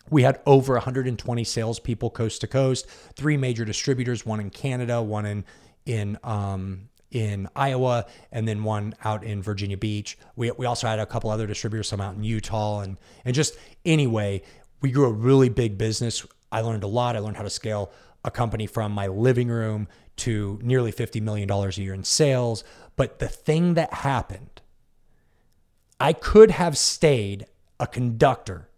we 0.10 0.24
had 0.24 0.42
over 0.46 0.74
120 0.74 1.44
salespeople 1.44 2.10
coast 2.10 2.42
to 2.42 2.48
coast, 2.48 2.88
three 3.16 3.38
major 3.38 3.66
distributors, 3.66 4.26
one 4.26 4.40
in 4.40 4.50
Canada, 4.50 5.02
one 5.02 5.26
in 5.26 5.46
in 5.86 6.18
um, 6.24 6.90
in 7.14 7.48
Iowa, 7.56 8.06
and 8.32 8.48
then 8.48 8.64
one 8.64 8.96
out 9.04 9.24
in 9.24 9.42
Virginia 9.42 9.78
Beach. 9.78 10.18
We, 10.36 10.52
we 10.52 10.66
also 10.66 10.88
had 10.88 11.00
a 11.00 11.06
couple 11.06 11.30
other 11.30 11.48
distributors, 11.48 11.88
some 11.88 12.02
out 12.02 12.16
in 12.16 12.24
Utah, 12.24 12.82
and 12.82 12.98
and 13.24 13.34
just 13.34 13.56
anyway, 13.86 14.42
we 14.82 14.92
grew 14.92 15.06
a 15.06 15.14
really 15.14 15.50
big 15.50 15.78
business. 15.78 16.26
I 16.52 16.62
learned 16.62 16.84
a 16.84 16.88
lot. 16.88 17.16
I 17.16 17.20
learned 17.20 17.38
how 17.38 17.44
to 17.44 17.50
scale 17.50 17.92
a 18.26 18.32
company 18.32 18.68
from 18.68 18.92
my 18.92 19.08
living 19.08 19.48
room 19.48 19.88
to 20.16 20.60
nearly 20.62 20.92
$50 20.92 21.22
million 21.22 21.50
a 21.50 21.70
year 21.72 21.94
in 21.94 22.04
sales. 22.04 22.64
But 22.96 23.20
the 23.20 23.28
thing 23.28 23.74
that 23.74 23.94
happened, 23.94 24.62
I 26.00 26.14
could 26.14 26.52
have 26.52 26.78
stayed 26.78 27.46
a 27.80 27.88
conductor, 27.88 28.70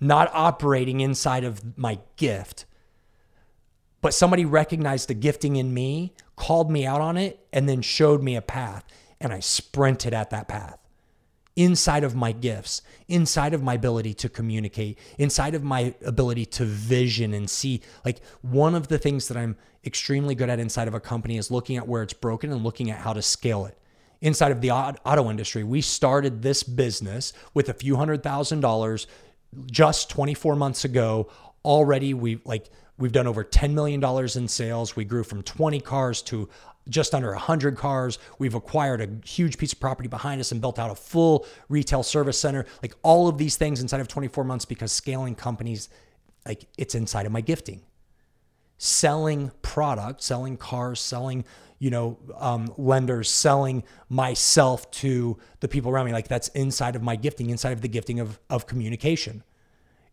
not 0.00 0.30
operating 0.34 1.00
inside 1.00 1.44
of 1.44 1.78
my 1.78 2.00
gift, 2.16 2.64
but 4.02 4.12
somebody 4.12 4.44
recognized 4.44 5.08
the 5.08 5.14
gifting 5.14 5.56
in 5.56 5.72
me, 5.72 6.12
called 6.36 6.70
me 6.70 6.84
out 6.84 7.00
on 7.00 7.16
it, 7.16 7.46
and 7.52 7.68
then 7.68 7.80
showed 7.80 8.22
me 8.22 8.36
a 8.36 8.42
path. 8.42 8.84
And 9.20 9.32
I 9.32 9.40
sprinted 9.40 10.12
at 10.12 10.30
that 10.30 10.48
path 10.48 10.78
inside 11.56 12.02
of 12.02 12.14
my 12.14 12.32
gifts, 12.32 12.82
inside 13.08 13.52
of 13.54 13.62
my 13.62 13.74
ability 13.74 14.14
to 14.14 14.28
communicate, 14.28 14.98
inside 15.18 15.54
of 15.54 15.62
my 15.62 15.94
ability 16.04 16.46
to 16.46 16.64
vision 16.64 17.34
and 17.34 17.48
see. 17.48 17.80
Like 18.04 18.20
one 18.40 18.74
of 18.74 18.88
the 18.88 18.98
things 18.98 19.28
that 19.28 19.36
I'm 19.36 19.56
extremely 19.84 20.34
good 20.34 20.48
at 20.48 20.58
inside 20.58 20.88
of 20.88 20.94
a 20.94 21.00
company 21.00 21.36
is 21.36 21.50
looking 21.50 21.76
at 21.76 21.86
where 21.86 22.02
it's 22.02 22.14
broken 22.14 22.52
and 22.52 22.62
looking 22.62 22.90
at 22.90 22.98
how 22.98 23.12
to 23.12 23.22
scale 23.22 23.66
it. 23.66 23.78
Inside 24.20 24.52
of 24.52 24.60
the 24.60 24.70
auto 24.70 25.28
industry, 25.28 25.64
we 25.64 25.80
started 25.80 26.42
this 26.42 26.62
business 26.62 27.32
with 27.54 27.68
a 27.68 27.74
few 27.74 27.96
hundred 27.96 28.22
thousand 28.22 28.60
dollars 28.60 29.06
just 29.66 30.08
24 30.10 30.54
months 30.56 30.84
ago. 30.84 31.28
Already, 31.64 32.14
we 32.14 32.40
like 32.44 32.70
We've 33.02 33.10
done 33.10 33.26
over 33.26 33.42
$10 33.42 33.72
million 33.72 34.00
in 34.36 34.46
sales. 34.46 34.94
We 34.94 35.04
grew 35.04 35.24
from 35.24 35.42
20 35.42 35.80
cars 35.80 36.22
to 36.22 36.48
just 36.88 37.16
under 37.16 37.32
100 37.32 37.76
cars. 37.76 38.20
We've 38.38 38.54
acquired 38.54 39.00
a 39.00 39.26
huge 39.26 39.58
piece 39.58 39.72
of 39.72 39.80
property 39.80 40.08
behind 40.08 40.40
us 40.40 40.52
and 40.52 40.60
built 40.60 40.78
out 40.78 40.88
a 40.88 40.94
full 40.94 41.44
retail 41.68 42.04
service 42.04 42.38
center. 42.38 42.64
Like 42.80 42.94
all 43.02 43.26
of 43.26 43.38
these 43.38 43.56
things 43.56 43.80
inside 43.80 44.00
of 44.00 44.06
24 44.06 44.44
months 44.44 44.64
because 44.64 44.92
scaling 44.92 45.34
companies, 45.34 45.88
like 46.46 46.66
it's 46.78 46.94
inside 46.94 47.26
of 47.26 47.32
my 47.32 47.40
gifting. 47.40 47.82
Selling 48.78 49.50
product, 49.62 50.22
selling 50.22 50.56
cars, 50.56 51.00
selling, 51.00 51.44
you 51.80 51.90
know, 51.90 52.20
um, 52.38 52.72
lenders, 52.78 53.28
selling 53.28 53.82
myself 54.10 54.88
to 54.92 55.40
the 55.58 55.66
people 55.66 55.90
around 55.90 56.06
me. 56.06 56.12
Like 56.12 56.28
that's 56.28 56.46
inside 56.50 56.94
of 56.94 57.02
my 57.02 57.16
gifting, 57.16 57.50
inside 57.50 57.72
of 57.72 57.80
the 57.80 57.88
gifting 57.88 58.20
of, 58.20 58.38
of 58.48 58.68
communication. 58.68 59.42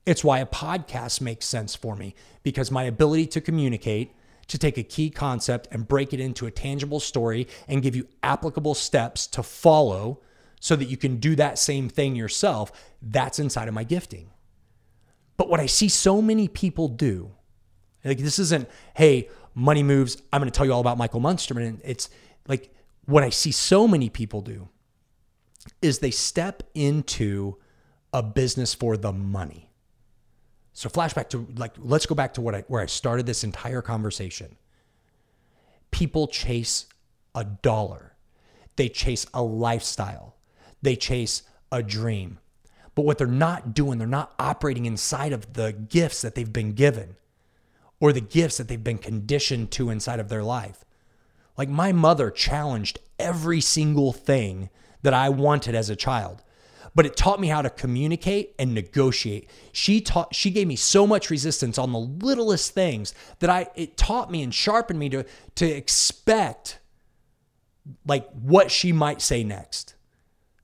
It's 0.09 0.23
why 0.23 0.39
a 0.39 0.45
podcast 0.47 1.21
makes 1.21 1.45
sense 1.45 1.75
for 1.75 1.95
me 1.95 2.15
because 2.41 2.71
my 2.71 2.85
ability 2.85 3.27
to 3.27 3.41
communicate, 3.41 4.15
to 4.47 4.57
take 4.57 4.79
a 4.79 4.81
key 4.81 5.11
concept 5.11 5.67
and 5.69 5.87
break 5.87 6.13
it 6.13 6.19
into 6.19 6.47
a 6.47 6.51
tangible 6.51 6.99
story 6.99 7.47
and 7.67 7.83
give 7.83 7.95
you 7.95 8.07
applicable 8.23 8.73
steps 8.73 9.27
to 9.27 9.43
follow 9.43 10.19
so 10.59 10.75
that 10.75 10.85
you 10.85 10.97
can 10.97 11.17
do 11.17 11.35
that 11.35 11.59
same 11.59 11.89
thing 11.89 12.15
yourself, 12.15 12.71
that's 13.03 13.37
inside 13.37 13.67
of 13.67 13.75
my 13.75 13.83
gifting. 13.83 14.31
But 15.37 15.47
what 15.47 15.59
I 15.59 15.67
see 15.67 15.89
so 15.89 16.23
many 16.23 16.47
people 16.47 16.87
do, 16.87 17.29
like 18.03 18.17
this 18.17 18.39
isn't, 18.39 18.67
hey, 18.95 19.29
money 19.53 19.83
moves, 19.83 20.19
I'm 20.33 20.41
going 20.41 20.51
to 20.51 20.57
tell 20.57 20.65
you 20.65 20.73
all 20.73 20.81
about 20.81 20.97
Michael 20.97 21.21
Munsterman. 21.21 21.81
It's 21.83 22.09
like 22.47 22.73
what 23.05 23.21
I 23.21 23.29
see 23.29 23.51
so 23.51 23.87
many 23.87 24.09
people 24.09 24.41
do 24.41 24.69
is 25.83 25.99
they 25.99 26.09
step 26.09 26.63
into 26.73 27.57
a 28.11 28.23
business 28.23 28.73
for 28.73 28.97
the 28.97 29.13
money. 29.13 29.68
So 30.73 30.89
flashback 30.89 31.29
to 31.29 31.47
like 31.55 31.73
let's 31.77 32.05
go 32.05 32.15
back 32.15 32.33
to 32.35 32.41
what 32.41 32.55
I 32.55 32.61
where 32.67 32.81
I 32.81 32.85
started 32.85 33.25
this 33.25 33.43
entire 33.43 33.81
conversation. 33.81 34.55
People 35.91 36.27
chase 36.27 36.85
a 37.35 37.43
dollar. 37.43 38.13
They 38.75 38.89
chase 38.89 39.25
a 39.33 39.41
lifestyle. 39.43 40.35
They 40.81 40.95
chase 40.95 41.43
a 41.71 41.83
dream. 41.83 42.39
But 42.95 43.05
what 43.05 43.17
they're 43.17 43.27
not 43.27 43.73
doing, 43.73 43.97
they're 43.97 44.07
not 44.07 44.33
operating 44.39 44.85
inside 44.85 45.33
of 45.33 45.53
the 45.53 45.71
gifts 45.71 46.21
that 46.21 46.35
they've 46.35 46.51
been 46.51 46.73
given 46.73 47.15
or 47.99 48.13
the 48.13 48.21
gifts 48.21 48.57
that 48.57 48.67
they've 48.67 48.83
been 48.83 48.97
conditioned 48.97 49.71
to 49.71 49.89
inside 49.89 50.19
of 50.19 50.29
their 50.29 50.43
life. 50.43 50.85
Like 51.57 51.69
my 51.69 51.91
mother 51.91 52.31
challenged 52.31 52.99
every 53.17 53.61
single 53.61 54.13
thing 54.13 54.69
that 55.01 55.13
I 55.13 55.29
wanted 55.29 55.75
as 55.75 55.89
a 55.89 55.95
child. 55.95 56.41
But 56.96 57.05
it 57.05 57.15
taught 57.15 57.39
me 57.39 57.48
how 57.48 57.62
to 57.62 57.69
communicate 57.69 58.55
and 58.58 58.74
negotiate. 58.74 59.50
She 59.72 60.01
taught 60.01 60.36
she 60.36 60.51
gave 60.51 60.67
me 60.67 60.75
so 60.75 61.05
much 61.05 61.29
resistance 61.29 61.77
on 61.77 61.91
the 61.91 62.00
littlest 62.00 62.74
things 62.74 63.13
that 63.39 63.50
I 63.50 63.67
it 63.75 63.98
taught 63.98 64.31
me 64.31 64.43
and 64.43 64.53
sharpened 64.53 65.00
me 65.00 65.10
to 65.10 65.25
to 65.55 65.65
expect 65.65 66.79
like 68.05 68.29
what 68.31 68.72
she 68.72 68.91
might 68.91 69.22
say 69.22 69.43
next. 69.43 69.96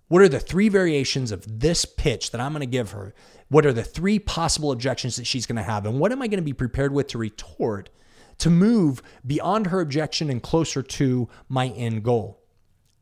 What 0.08 0.22
are 0.22 0.30
the 0.30 0.40
three 0.40 0.70
variations 0.70 1.32
of 1.32 1.60
this 1.60 1.84
pitch 1.84 2.32
that 2.32 2.42
I'm 2.42 2.52
going 2.52 2.60
to 2.62 2.68
give 2.68 2.92
her? 2.92 3.16
What 3.50 3.66
are 3.66 3.74
the 3.74 3.84
three 3.84 4.20
possible 4.20 4.72
objections 4.72 5.16
that 5.16 5.26
she's 5.26 5.46
going 5.46 5.56
to 5.56 5.64
have? 5.64 5.86
And 5.86 6.00
what 6.00 6.12
am 6.12 6.22
I 6.22 6.28
going 6.28 6.40
to 6.40 6.44
be 6.44 6.54
prepared 6.54 6.94
with 6.94 7.08
to 7.08 7.18
retort 7.18 7.90
to 8.38 8.50
move 8.50 9.02
beyond 9.26 9.68
her 9.68 9.82
objection 9.82 10.30
and 10.30 10.44
closer 10.44 10.84
to 10.84 11.28
my 11.50 11.68
end 11.70 12.04
goal? 12.04 12.45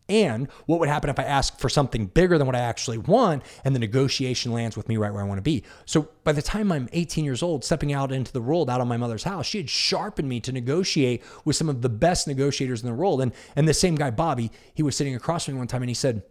And 0.10 0.50
what 0.66 0.80
would 0.80 0.90
happen 0.90 1.10
if 1.10 1.18
I 1.18 1.24
ask 1.24 1.60
for 1.60 1.70
something 1.70 2.08
bigger 2.08 2.38
than 2.38 2.46
what 2.46 2.58
I 2.58 2.60
actually 2.60 2.98
want 2.98 3.44
and 3.64 3.74
the 3.74 3.80
negotiation 3.80 4.52
lands 4.52 4.76
with 4.76 4.90
me 4.90 4.98
right 4.98 5.14
where 5.14 5.22
I 5.22 5.26
want 5.26 5.38
to 5.38 5.44
be? 5.44 5.64
So 5.86 6.10
by 6.26 6.34
the 6.34 6.42
time 6.42 6.72
I'm 6.72 6.90
18 6.92 7.24
years 7.24 7.42
old, 7.42 7.64
stepping 7.64 7.94
out 7.94 8.12
into 8.12 8.34
the 8.34 8.42
world 8.42 8.70
out 8.70 8.82
of 8.82 8.88
my 8.88 8.98
mother's 8.98 9.24
house, 9.24 9.46
she 9.46 9.60
had 9.60 9.70
sharpened 9.70 10.28
me 10.28 10.42
to 10.42 10.52
negotiate 10.52 11.24
with 11.46 11.56
some 11.56 11.70
of 11.70 11.82
the 11.82 11.90
best 11.90 12.28
negotiators 12.28 12.82
in 12.84 12.90
the 12.90 12.96
world. 12.96 13.22
And, 13.22 13.32
and 13.56 13.68
the 13.68 13.74
same 13.74 13.96
guy, 13.96 14.12
Bobby, 14.12 14.52
he 14.74 14.84
was 14.84 14.98
sitting 14.98 15.16
across 15.16 15.46
from 15.46 15.54
me 15.54 15.60
one 15.60 15.68
time 15.68 15.82
and 15.82 15.90
he 15.90 15.96
said, 15.96 16.24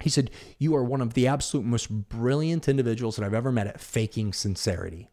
he 0.00 0.08
said, 0.08 0.30
You 0.58 0.74
are 0.74 0.82
one 0.82 1.00
of 1.00 1.14
the 1.14 1.28
absolute 1.28 1.66
most 1.66 1.88
brilliant 1.90 2.68
individuals 2.68 3.16
that 3.16 3.24
I've 3.24 3.34
ever 3.34 3.52
met 3.52 3.66
at 3.66 3.80
faking 3.80 4.32
sincerity. 4.32 5.10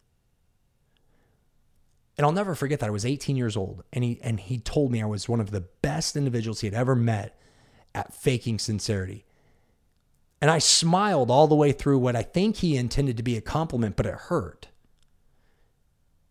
And 2.18 2.26
I'll 2.26 2.32
never 2.32 2.56
forget 2.56 2.80
that 2.80 2.88
I 2.88 2.92
was 2.92 3.06
18 3.06 3.36
years 3.36 3.58
old 3.58 3.84
and 3.92 4.04
he 4.04 4.20
and 4.22 4.40
he 4.40 4.60
told 4.60 4.92
me 4.92 5.02
I 5.02 5.06
was 5.06 5.28
one 5.28 5.40
of 5.40 5.52
the 5.52 5.62
best 5.62 6.16
individuals 6.16 6.62
he 6.62 6.68
had 6.68 6.74
ever 6.74 6.96
met 6.96 7.38
at 7.94 8.14
faking 8.14 8.60
sincerity. 8.60 9.26
And 10.42 10.50
I 10.50 10.58
smiled 10.58 11.30
all 11.30 11.48
the 11.48 11.56
way 11.56 11.72
through 11.72 12.00
what 12.00 12.16
I 12.16 12.24
think 12.24 12.58
he 12.58 12.76
intended 12.76 13.18
to 13.18 13.24
be 13.24 13.38
a 13.38 13.42
compliment, 13.42 13.96
but 13.96 14.08
it 14.08 14.16
hurt. 14.16 14.70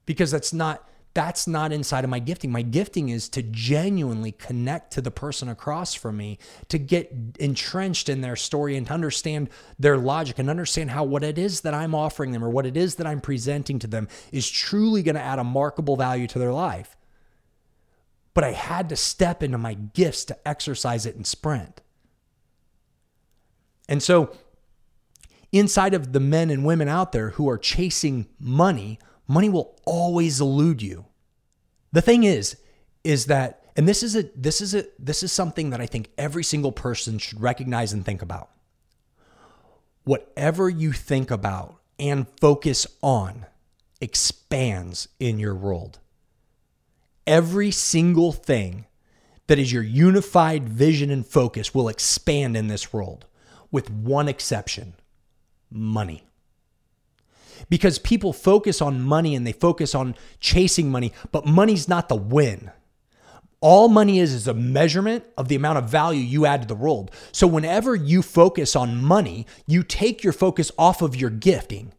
Because 0.05 0.31
that's 0.31 0.53
not 0.53 0.87
that's 1.13 1.49
not 1.49 1.73
inside 1.73 2.05
of 2.05 2.11
my 2.11 2.21
gifting. 2.21 2.53
My 2.53 2.63
gifting 2.63 3.09
is 3.09 3.29
to 3.31 3.43
genuinely 3.43 4.31
connect 4.31 4.93
to 4.93 5.01
the 5.01 5.11
person 5.11 5.49
across 5.49 5.93
from 5.93 6.17
me, 6.17 6.39
to 6.69 6.79
get 6.79 7.13
entrenched 7.41 8.09
in 8.09 8.21
their 8.21 8.37
story 8.37 8.77
and 8.77 8.87
to 8.87 8.93
understand 8.93 9.51
their 9.77 9.97
logic 9.97 10.39
and 10.39 10.49
understand 10.49 10.93
how 10.93 11.03
what 11.03 11.25
it 11.25 11.37
is 11.37 11.63
that 11.63 11.75
I'm 11.75 11.97
offering 11.97 12.31
them 12.31 12.45
or 12.45 12.49
what 12.49 12.65
it 12.65 12.77
is 12.77 12.95
that 12.97 13.09
I'm 13.09 13.21
presenting 13.21 13.81
to 13.81 13.89
them 13.89 14.07
is 14.31 14.49
truly 14.49 15.03
going 15.03 15.17
to 15.17 15.21
add 15.21 15.41
a 15.41 15.45
markable 15.45 15.97
value 15.97 16.29
to 16.29 16.39
their 16.39 16.53
life 16.53 16.97
but 18.35 18.45
I 18.45 18.53
had 18.53 18.89
to 18.91 18.97
step 18.97 19.43
into 19.43 19.59
my 19.59 19.75
gifts 19.75 20.25
to 20.27 20.49
exercise 20.49 21.07
it 21.07 21.17
and 21.17 21.27
sprint. 21.27 21.81
And 23.89 24.03
so, 24.03 24.37
inside 25.53 25.95
of 25.95 26.13
the 26.13 26.21
men 26.21 26.51
and 26.51 26.65
women 26.65 26.89
out 26.89 27.13
there 27.13 27.31
who 27.31 27.49
are 27.49 27.59
chasing 27.59 28.27
money, 28.39 28.99
money 29.27 29.49
will 29.49 29.77
always 29.85 30.41
elude 30.41 30.81
you. 30.81 31.07
The 31.93 32.03
thing 32.03 32.23
is, 32.23 32.57
is 33.03 33.27
that, 33.27 33.65
and 33.77 33.89
this 33.89 34.03
is 34.03 34.15
a 34.15 34.25
this 34.37 34.61
is 34.61 34.75
a 34.75 34.85
this 34.99 35.23
is 35.23 35.33
something 35.33 35.71
that 35.71 35.81
I 35.81 35.87
think 35.87 36.11
every 36.17 36.45
single 36.45 36.73
person 36.73 37.19
should 37.19 37.41
recognize 37.41 37.93
and 37.93 38.05
think 38.05 38.23
about. 38.23 38.51
Whatever 40.05 40.69
you 40.69 40.93
think 40.93 41.31
about 41.31 41.81
and 41.99 42.27
focus 42.41 42.87
on 43.03 43.47
expands 44.01 45.09
in 45.19 45.39
your 45.39 45.55
world 45.55 45.99
every 47.27 47.71
single 47.71 48.33
thing 48.33 48.87
that 49.47 49.59
is 49.59 49.73
your 49.73 49.83
unified 49.83 50.69
vision 50.69 51.11
and 51.11 51.27
focus 51.27 51.75
will 51.75 51.89
expand 51.89 52.57
in 52.57 52.69
this 52.69 52.93
world, 52.93 53.27
with 53.71 53.91
one 53.91 54.29
exception 54.29 54.95
money. 55.71 56.23
Because 57.69 57.99
people 57.99 58.33
focus 58.33 58.81
on 58.81 59.01
money 59.01 59.35
and 59.35 59.47
they 59.47 59.53
focus 59.53 59.95
on 59.95 60.15
chasing 60.39 60.91
money, 60.91 61.13
but 61.33 61.47
money's 61.47 61.89
not 61.89 62.09
the 62.09 62.17
win. 62.17 62.71
All 63.61 63.89
money 63.89 64.21
is 64.21 64.33
is 64.33 64.49
a 64.49 64.55
measurement 64.55 65.25
of 65.37 65.49
the 65.49 65.57
amount 65.57 65.79
of 65.79 65.89
value 65.89 66.23
you 66.23 66.47
add 66.47 66.63
to 66.63 66.69
the 66.69 66.75
world. 66.75 67.11
So 67.31 67.47
whenever 67.47 67.95
you 67.95 68.23
focus 68.23 68.75
on 68.75 69.05
money, 69.05 69.47
you 69.67 69.83
take 69.83 70.25
your 70.25 70.33
focus 70.33 70.73
off 70.79 71.03
of 71.03 71.15
your 71.15 71.31
gifting 71.31 71.93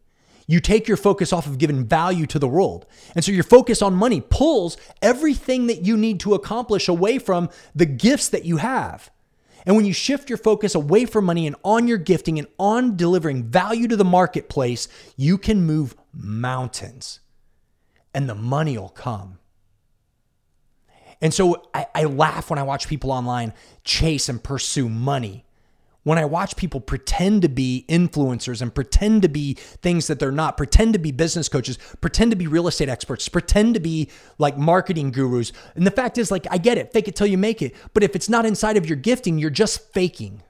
you 0.52 0.60
take 0.60 0.86
your 0.86 0.96
focus 0.96 1.32
off 1.32 1.46
of 1.46 1.58
giving 1.58 1.84
value 1.84 2.26
to 2.26 2.38
the 2.38 2.46
world. 2.46 2.84
And 3.14 3.24
so 3.24 3.32
your 3.32 3.44
focus 3.44 3.80
on 3.80 3.94
money 3.94 4.20
pulls 4.20 4.76
everything 5.00 5.66
that 5.68 5.86
you 5.86 5.96
need 5.96 6.20
to 6.20 6.34
accomplish 6.34 6.88
away 6.88 7.18
from 7.18 7.48
the 7.74 7.86
gifts 7.86 8.28
that 8.28 8.44
you 8.44 8.58
have. 8.58 9.10
And 9.64 9.76
when 9.76 9.86
you 9.86 9.92
shift 9.92 10.28
your 10.28 10.36
focus 10.38 10.74
away 10.74 11.06
from 11.06 11.24
money 11.24 11.46
and 11.46 11.56
on 11.64 11.88
your 11.88 11.98
gifting 11.98 12.38
and 12.38 12.48
on 12.58 12.96
delivering 12.96 13.44
value 13.44 13.88
to 13.88 13.96
the 13.96 14.04
marketplace, 14.04 14.88
you 15.16 15.38
can 15.38 15.64
move 15.64 15.96
mountains 16.12 17.20
and 18.12 18.28
the 18.28 18.34
money 18.34 18.76
will 18.76 18.88
come. 18.88 19.38
And 21.22 21.32
so 21.32 21.68
I, 21.72 21.86
I, 21.94 22.04
laugh 22.04 22.50
when 22.50 22.58
I 22.58 22.64
watch 22.64 22.88
people 22.88 23.12
online 23.12 23.54
chase 23.84 24.28
and 24.28 24.42
pursue 24.42 24.88
money 24.88 25.44
when 26.04 26.18
I 26.18 26.24
watch 26.24 26.56
people 26.56 26.80
pretend 26.80 27.42
to 27.42 27.48
be 27.48 27.84
influencers 27.88 28.60
and 28.60 28.74
pretend 28.74 29.22
to 29.22 29.28
be 29.28 29.54
things 29.54 30.08
that 30.08 30.18
they're 30.18 30.32
not, 30.32 30.56
pretend 30.56 30.94
to 30.94 30.98
be 30.98 31.12
business 31.12 31.48
coaches, 31.48 31.78
pretend 32.00 32.32
to 32.32 32.36
be 32.36 32.46
real 32.46 32.66
estate 32.66 32.88
experts, 32.88 33.28
pretend 33.28 33.74
to 33.74 33.80
be 33.80 34.10
like 34.38 34.58
marketing 34.58 35.12
gurus. 35.12 35.52
And 35.74 35.86
the 35.86 35.92
fact 35.92 36.18
is, 36.18 36.30
like, 36.30 36.46
I 36.50 36.58
get 36.58 36.78
it, 36.78 36.92
fake 36.92 37.08
it 37.08 37.14
till 37.14 37.28
you 37.28 37.38
make 37.38 37.62
it. 37.62 37.74
But 37.94 38.02
if 38.02 38.16
it's 38.16 38.28
not 38.28 38.44
inside 38.44 38.76
of 38.76 38.86
your 38.86 38.96
gifting, 38.96 39.38
you're 39.38 39.50
just 39.50 39.92
faking. 39.92 40.42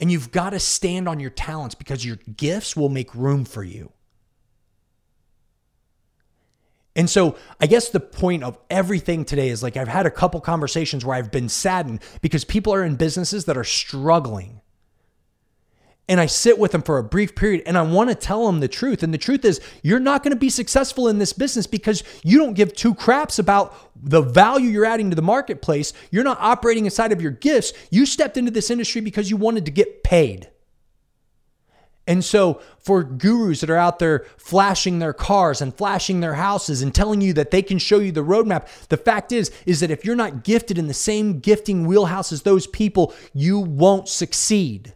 And 0.00 0.10
you've 0.10 0.32
got 0.32 0.50
to 0.50 0.58
stand 0.58 1.08
on 1.08 1.20
your 1.20 1.30
talents 1.30 1.74
because 1.74 2.04
your 2.04 2.16
gifts 2.36 2.76
will 2.76 2.90
make 2.90 3.14
room 3.14 3.44
for 3.44 3.62
you. 3.62 3.92
And 6.96 7.10
so 7.10 7.36
I 7.60 7.66
guess 7.66 7.90
the 7.90 8.00
point 8.00 8.42
of 8.42 8.58
everything 8.70 9.26
today 9.26 9.50
is 9.50 9.62
like 9.62 9.76
I've 9.76 9.86
had 9.86 10.06
a 10.06 10.10
couple 10.10 10.40
conversations 10.40 11.04
where 11.04 11.16
I've 11.16 11.30
been 11.30 11.50
saddened 11.50 12.00
because 12.22 12.42
people 12.42 12.74
are 12.74 12.82
in 12.82 12.96
businesses 12.96 13.44
that 13.44 13.56
are 13.56 13.64
struggling. 13.64 14.62
And 16.08 16.20
I 16.20 16.26
sit 16.26 16.58
with 16.58 16.72
them 16.72 16.82
for 16.82 16.98
a 16.98 17.04
brief 17.04 17.34
period 17.34 17.64
and 17.66 17.76
I 17.76 17.82
want 17.82 18.08
to 18.08 18.14
tell 18.14 18.46
them 18.46 18.60
the 18.60 18.68
truth. 18.68 19.02
And 19.02 19.12
the 19.12 19.18
truth 19.18 19.44
is, 19.44 19.60
you're 19.82 20.00
not 20.00 20.22
going 20.22 20.32
to 20.32 20.38
be 20.38 20.48
successful 20.48 21.08
in 21.08 21.18
this 21.18 21.32
business 21.32 21.66
because 21.66 22.02
you 22.22 22.38
don't 22.38 22.54
give 22.54 22.74
two 22.74 22.94
craps 22.94 23.38
about 23.38 23.74
the 23.94 24.22
value 24.22 24.70
you're 24.70 24.84
adding 24.86 25.10
to 25.10 25.16
the 25.16 25.22
marketplace. 25.22 25.92
You're 26.10 26.24
not 26.24 26.38
operating 26.40 26.86
inside 26.86 27.12
of 27.12 27.20
your 27.20 27.32
gifts. 27.32 27.72
You 27.90 28.06
stepped 28.06 28.36
into 28.36 28.52
this 28.52 28.70
industry 28.70 29.02
because 29.02 29.28
you 29.28 29.36
wanted 29.36 29.66
to 29.66 29.70
get 29.70 30.02
paid. 30.02 30.48
And 32.06 32.24
so, 32.24 32.60
for 32.78 33.02
gurus 33.02 33.60
that 33.60 33.70
are 33.70 33.76
out 33.76 33.98
there 33.98 34.24
flashing 34.36 35.00
their 35.00 35.12
cars 35.12 35.60
and 35.60 35.74
flashing 35.74 36.20
their 36.20 36.34
houses 36.34 36.80
and 36.80 36.94
telling 36.94 37.20
you 37.20 37.32
that 37.32 37.50
they 37.50 37.62
can 37.62 37.78
show 37.78 37.98
you 37.98 38.12
the 38.12 38.20
roadmap, 38.20 38.68
the 38.88 38.96
fact 38.96 39.32
is, 39.32 39.50
is 39.66 39.80
that 39.80 39.90
if 39.90 40.04
you're 40.04 40.14
not 40.14 40.44
gifted 40.44 40.78
in 40.78 40.86
the 40.86 40.94
same 40.94 41.40
gifting 41.40 41.86
wheelhouse 41.86 42.30
as 42.30 42.42
those 42.42 42.68
people, 42.68 43.12
you 43.34 43.58
won't 43.58 44.08
succeed. 44.08 44.94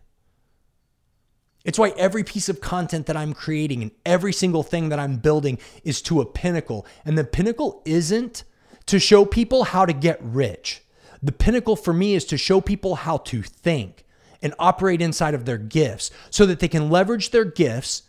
It's 1.65 1.79
why 1.79 1.91
every 1.97 2.25
piece 2.25 2.49
of 2.49 2.61
content 2.61 3.07
that 3.07 3.17
I'm 3.17 3.35
creating 3.35 3.83
and 3.83 3.91
every 4.07 4.33
single 4.33 4.63
thing 4.63 4.89
that 4.89 5.01
I'm 5.01 5.17
building 5.17 5.59
is 5.85 6.01
to 6.03 6.21
a 6.21 6.27
pinnacle. 6.27 6.87
And 7.05 7.19
the 7.19 7.25
pinnacle 7.25 7.83
isn't 7.85 8.45
to 8.87 8.99
show 8.99 9.25
people 9.25 9.65
how 9.65 9.85
to 9.85 9.93
get 9.93 10.19
rich. 10.23 10.83
The 11.23 11.33
pinnacle 11.33 11.77
for 11.77 11.93
me 11.93 12.15
is 12.15 12.25
to 12.27 12.39
show 12.39 12.61
people 12.61 12.95
how 12.95 13.19
to 13.19 13.43
think 13.43 14.07
and 14.43 14.55
operate 14.59 15.03
inside 15.03 15.35
of 15.35 15.45
their 15.45 15.59
gifts 15.59 16.11
so 16.31 16.47
that 16.47 16.61
they 16.61 16.69
can 16.69 16.91
leverage 16.91 17.31
their 17.31 17.45
gifts 17.45 18.03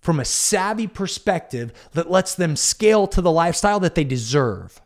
from 0.00 0.20
a 0.20 0.24
savvy 0.24 0.86
perspective 0.86 1.72
that 1.92 2.10
lets 2.10 2.34
them 2.34 2.56
scale 2.56 3.06
to 3.08 3.20
the 3.20 3.30
lifestyle 3.30 3.80
that 3.80 3.94
they 3.94 4.04
deserve. 4.04 4.80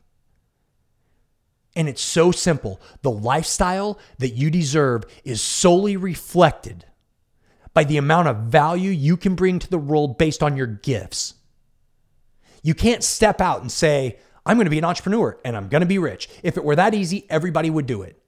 And 1.75 1.89
it's 1.89 2.03
so 2.03 2.33
simple. 2.33 2.81
The 3.03 3.11
lifestyle 3.11 3.99
that 4.19 4.31
you 4.31 4.51
deserve 4.51 5.05
is 5.25 5.41
solely 5.41 5.97
reflected 5.97 6.85
by 7.75 7.85
the 7.85 7.97
amount 7.97 8.29
of 8.29 8.37
value 8.39 8.91
you 8.91 9.17
can 9.17 9.35
bring 9.35 9.59
to 9.59 9.71
the 9.71 9.79
world 9.79 10.19
based 10.19 10.43
on 10.43 10.57
your 10.57 10.67
gifts. 10.67 11.35
You 12.63 12.75
can't 12.75 13.03
step 13.03 13.41
out 13.41 13.63
and 13.63 13.73
say, 13.73 14.19
I'm 14.45 14.57
going 14.57 14.67
to 14.67 14.71
be 14.71 14.79
an 14.79 14.85
entrepreneur 14.85 15.39
and 15.45 15.57
I'm 15.57 15.69
going 15.69 15.81
to 15.81 15.87
be 15.87 15.99
rich. 15.99 16.29
If 16.43 16.57
it 16.57 16.65
were 16.65 16.77
that 16.77 16.95
easy, 16.95 17.27
everybody 17.31 17.71
would 17.71 17.87
do 17.87 18.03
it. 18.03 18.22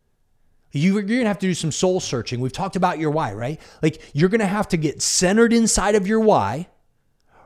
You, 0.74 0.98
are 0.98 1.02
going 1.02 1.20
to 1.20 1.26
have 1.26 1.38
to 1.38 1.46
do 1.46 1.54
some 1.54 1.70
soul 1.70 2.00
searching. 2.00 2.40
We've 2.40 2.52
talked 2.52 2.74
about 2.74 2.98
your 2.98 3.10
why, 3.10 3.32
right? 3.32 3.60
Like 3.80 4.02
you're 4.12 4.28
going 4.28 4.40
to 4.40 4.46
have 4.46 4.68
to 4.68 4.76
get 4.76 5.00
centered 5.00 5.52
inside 5.52 5.94
of 5.94 6.06
your 6.06 6.20
why, 6.20 6.68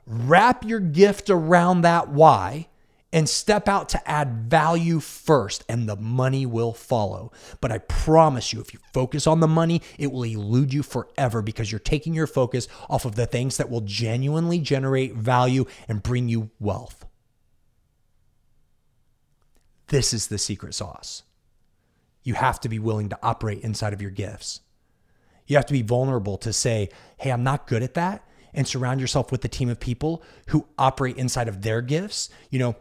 wrap 0.06 0.64
your 0.64 0.80
gift 0.80 1.28
around 1.28 1.82
that 1.82 2.08
why, 2.08 2.68
and 3.12 3.28
step 3.28 3.68
out 3.68 3.90
to 3.90 4.10
add 4.10 4.50
value 4.50 5.00
first, 5.00 5.64
and 5.68 5.88
the 5.88 5.96
money 5.96 6.46
will 6.46 6.72
follow. 6.72 7.30
But 7.60 7.70
I 7.70 7.78
promise 7.78 8.52
you, 8.52 8.60
if 8.60 8.72
you 8.72 8.80
focus 8.92 9.26
on 9.26 9.40
the 9.40 9.46
money, 9.46 9.82
it 9.98 10.10
will 10.12 10.24
elude 10.24 10.72
you 10.72 10.82
forever 10.82 11.42
because 11.42 11.70
you're 11.70 11.78
taking 11.78 12.14
your 12.14 12.26
focus 12.26 12.66
off 12.88 13.04
of 13.04 13.14
the 13.14 13.26
things 13.26 13.58
that 13.58 13.70
will 13.70 13.82
genuinely 13.82 14.58
generate 14.58 15.14
value 15.14 15.66
and 15.86 16.02
bring 16.02 16.28
you 16.28 16.50
wealth. 16.58 17.04
This 19.88 20.12
is 20.12 20.28
the 20.28 20.38
secret 20.38 20.74
sauce. 20.74 21.22
You 22.28 22.34
have 22.34 22.60
to 22.60 22.68
be 22.68 22.78
willing 22.78 23.08
to 23.08 23.18
operate 23.22 23.60
inside 23.60 23.94
of 23.94 24.02
your 24.02 24.10
gifts. 24.10 24.60
You 25.46 25.56
have 25.56 25.64
to 25.64 25.72
be 25.72 25.80
vulnerable 25.80 26.36
to 26.36 26.52
say, 26.52 26.90
hey, 27.16 27.32
I'm 27.32 27.42
not 27.42 27.66
good 27.66 27.82
at 27.82 27.94
that. 27.94 28.22
And 28.52 28.68
surround 28.68 29.00
yourself 29.00 29.32
with 29.32 29.42
a 29.46 29.48
team 29.48 29.70
of 29.70 29.80
people 29.80 30.22
who 30.48 30.68
operate 30.76 31.16
inside 31.16 31.48
of 31.48 31.62
their 31.62 31.80
gifts. 31.80 32.28
You 32.50 32.58
know, 32.58 32.76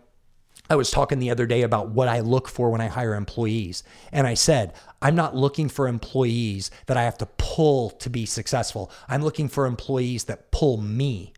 I 0.70 0.76
was 0.76 0.92
talking 0.92 1.20
the 1.20 1.32
other 1.32 1.46
day 1.46 1.62
about 1.62 1.88
what 1.88 2.10
I 2.10 2.20
look 2.20 2.50
for 2.50 2.70
when 2.70 2.82
I 2.82 2.88
hire 2.88 3.16
employees. 3.16 3.84
And 4.12 4.28
I 4.28 4.34
said, 4.34 4.74
I'm 5.02 5.16
not 5.16 5.34
looking 5.34 5.70
for 5.70 5.88
employees 5.88 6.70
that 6.88 6.98
I 6.98 7.04
have 7.04 7.18
to 7.20 7.26
pull 7.38 7.92
to 7.92 8.10
be 8.10 8.26
successful. 8.26 8.92
I'm 9.08 9.24
looking 9.24 9.48
for 9.48 9.66
employees 9.66 10.26
that 10.26 10.52
pull 10.52 10.76
me. 10.76 11.32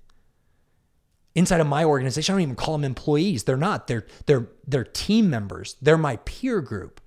Inside 1.36 1.62
of 1.62 1.68
my 1.68 1.84
organization, 1.84 2.34
I 2.34 2.38
don't 2.38 2.42
even 2.42 2.56
call 2.56 2.74
them 2.74 2.86
employees. 2.86 3.44
They're 3.44 3.56
not. 3.56 3.86
They're 3.86 4.08
they're 4.26 4.48
they're 4.66 4.84
team 4.84 5.30
members. 5.30 5.76
They're 5.80 5.96
my 5.96 6.16
peer 6.18 6.60
group. 6.60 7.00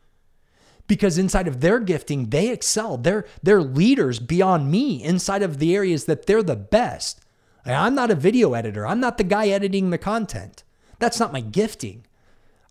Because 0.87 1.17
inside 1.17 1.49
of 1.49 1.61
their 1.61 1.79
gifting, 1.81 2.31
they 2.31 2.49
excel. 2.51 2.97
They're 2.97 3.25
they're 3.43 3.63
leaders 3.63 4.19
beyond 4.19 4.71
me 4.71 5.03
inside 5.03 5.43
of 5.43 5.59
the 5.59 5.75
areas 5.75 6.05
that 6.07 6.27
they're 6.27 6.43
the 6.43 6.57
best. 6.57 7.21
I'm 7.65 7.95
not 7.95 8.11
a 8.11 8.17
video 8.17 8.55
editor. 8.55 8.87
I'm 8.87 9.01
not 9.01 9.19
the 9.19 9.25
guy 9.25 9.49
editing 9.49 9.91
the 9.91 9.99
content. 9.99 10.65
That's 10.99 11.21
not 11.21 11.33
my 11.33 11.41
gifting. 11.41 12.05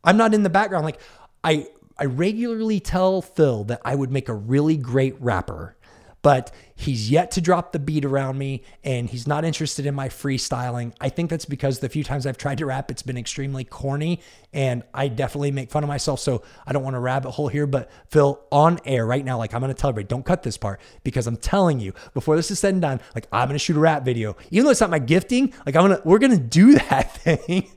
I'm 0.04 0.18
not 0.18 0.34
in 0.34 0.44
the 0.44 0.50
background. 0.50 0.86
Like 0.86 1.00
I 1.44 1.68
I 1.98 2.06
regularly 2.06 2.80
tell 2.80 3.22
Phil 3.22 3.64
that 3.66 3.82
I 3.86 3.96
would 3.96 4.12
make 4.12 4.28
a 4.28 4.34
really 4.34 4.78
great 4.78 5.16
rapper, 5.22 5.76
but 6.22 6.52
he's 6.76 7.10
yet 7.10 7.32
to 7.32 7.42
drop 7.42 7.72
the 7.72 7.80
beat 7.80 8.06
around 8.06 8.38
me 8.38 8.64
and 8.84 9.10
he's 9.10 9.28
not 9.28 9.44
interested 9.44 9.86
in 9.86 9.96
my 9.96 10.10
freestyling. 10.10 10.94
I 11.02 11.10
think 11.10 11.30
that's 11.30 11.46
because 11.46 11.80
the 11.80 11.90
few 11.90 12.04
times 12.04 12.26
I've 12.26 12.38
tried 12.38 12.60
to 12.60 12.66
rap, 12.66 12.92
it's 12.92 13.02
been 13.02 13.18
extremely 13.18 13.64
corny 13.64 14.22
and 14.54 14.84
I 14.94 15.08
definitely 15.08 15.52
make 15.52 15.72
fun 15.72 15.84
of 15.84 15.88
myself. 15.88 16.20
So 16.20 16.44
I 16.66 16.74
don't 16.74 16.84
want 16.84 16.96
to 16.96 17.00
rabbit 17.00 17.32
hole 17.32 17.48
here, 17.48 17.66
but 17.66 17.90
Phil, 18.10 18.40
on 18.52 18.80
air 18.86 19.06
right 19.06 19.24
now, 19.24 19.38
like 19.38 19.54
I'm 19.54 19.62
going 19.62 19.74
to 19.74 19.80
tell 19.80 19.90
everybody, 19.90 20.08
don't 20.08 20.26
cut 20.26 20.44
this 20.44 20.58
part 20.58 20.80
because 21.04 21.28
I'm 21.28 21.38
telling 21.38 21.80
you 21.80 21.94
before 22.14 22.36
this 22.36 22.52
is 22.52 22.60
said 22.60 22.74
and 22.74 22.82
done, 22.82 23.02
like 23.16 23.28
I'm 23.32 23.48
going 23.48 23.56
to 23.56 23.60
shoot 23.60 23.78
a 23.78 23.80
rap 23.80 24.06
video. 24.06 24.36
Even 24.52 24.66
though 24.66 24.72
it's 24.72 24.82
not 24.82 24.90
my 24.90 25.00
gifting, 25.00 25.54
like 25.66 25.76
I'm 25.76 25.88
going 25.88 25.98
to, 25.98 26.08
we're 26.08 26.20
going 26.20 26.38
to 26.38 26.44
do 26.44 26.76
that 26.90 27.16
thing 27.18 27.70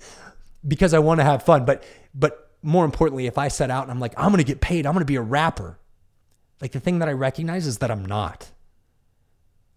because 0.66 0.94
I 0.94 0.98
want 0.98 1.20
to 1.20 1.24
have 1.24 1.42
fun. 1.42 1.64
But 1.64 1.84
but 2.14 2.50
more 2.62 2.84
importantly, 2.84 3.26
if 3.26 3.38
I 3.38 3.48
set 3.48 3.70
out 3.70 3.82
and 3.84 3.92
I'm 3.92 4.00
like, 4.00 4.14
I'm 4.16 4.32
to 4.32 4.44
get 4.44 4.60
paid, 4.60 4.86
I'm 4.86 4.94
to 4.94 5.04
be 5.04 5.16
a 5.16 5.22
rapper. 5.22 5.78
Like 6.60 6.72
the 6.72 6.80
thing 6.80 6.98
that 7.00 7.08
I 7.08 7.12
recognize 7.12 7.66
is 7.66 7.78
that 7.78 7.90
I'm 7.90 8.04
not. 8.04 8.50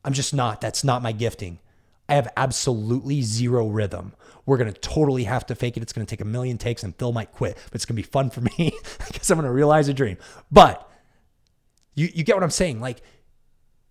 I'm 0.04 0.14
just 0.14 0.34
not. 0.34 0.62
That's 0.62 0.84
not 0.84 1.02
my 1.02 1.12
gifting. 1.12 1.60
I 2.10 2.16
have 2.16 2.32
absolutely 2.38 3.22
zero 3.22 3.68
rhythm. 3.68 4.14
We're 4.46 4.58
going 4.58 4.72
to 4.72 4.80
totally 4.80 5.26
have 5.26 5.46
to 5.48 5.56
fake 5.56 5.76
it. 5.76 5.84
It's 5.84 5.92
going 5.92 6.06
to 6.06 6.10
take 6.10 6.22
a 6.22 6.26
million 6.26 6.58
takes 6.58 6.84
and 6.84 6.96
Phil 6.96 7.12
might 7.12 7.34
quit, 7.34 7.58
but 7.66 7.76
it's 7.76 7.86
going 7.86 7.96
to 7.96 8.02
be 8.02 8.10
fun 8.10 8.30
for 8.30 8.42
me 8.58 8.72
because 9.08 9.30
I'm 9.30 9.38
going 9.38 9.48
to 9.48 9.54
realize 9.54 9.90
a 9.90 9.94
dream. 9.94 10.18
But 10.52 10.90
you, 11.96 12.10
you 12.14 12.24
get 12.24 12.36
what 12.36 12.44
I'm 12.44 12.50
saying? 12.50 12.80
Like, 12.80 13.02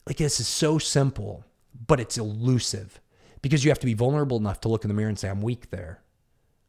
like 0.07 0.17
this 0.17 0.41
is 0.41 0.49
so 0.49 0.79
simple, 0.79 1.45
but 1.87 2.01
it's 2.01 2.17
elusive 2.17 3.01
because 3.43 3.65
you 3.65 3.71
have 3.71 3.81
to 3.81 3.87
be 3.87 3.95
vulnerable 3.95 4.39
enough 4.39 4.61
to 4.63 4.69
look 4.69 4.85
in 4.85 4.89
the 4.89 4.95
mirror 4.95 5.09
and 5.09 5.19
say, 5.19 5.29
I'm 5.29 5.43
weak 5.43 5.71
there. 5.71 6.03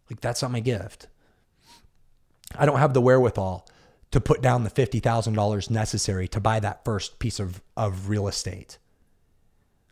Like, 0.10 0.20
that's 0.20 0.42
not 0.42 0.52
my 0.52 0.60
gift. 0.60 1.08
I 2.56 2.66
don't 2.66 2.80
have 2.80 2.94
the 2.94 3.02
wherewithal 3.02 3.68
to 4.18 4.22
put 4.22 4.42
down 4.42 4.64
the 4.64 4.72
$50,000 4.72 5.70
necessary 5.70 6.28
to 6.28 6.40
buy 6.40 6.60
that 6.60 6.84
first 6.84 7.20
piece 7.20 7.40
of, 7.40 7.62
of 7.78 8.10
real 8.10 8.28
estate. 8.28 8.80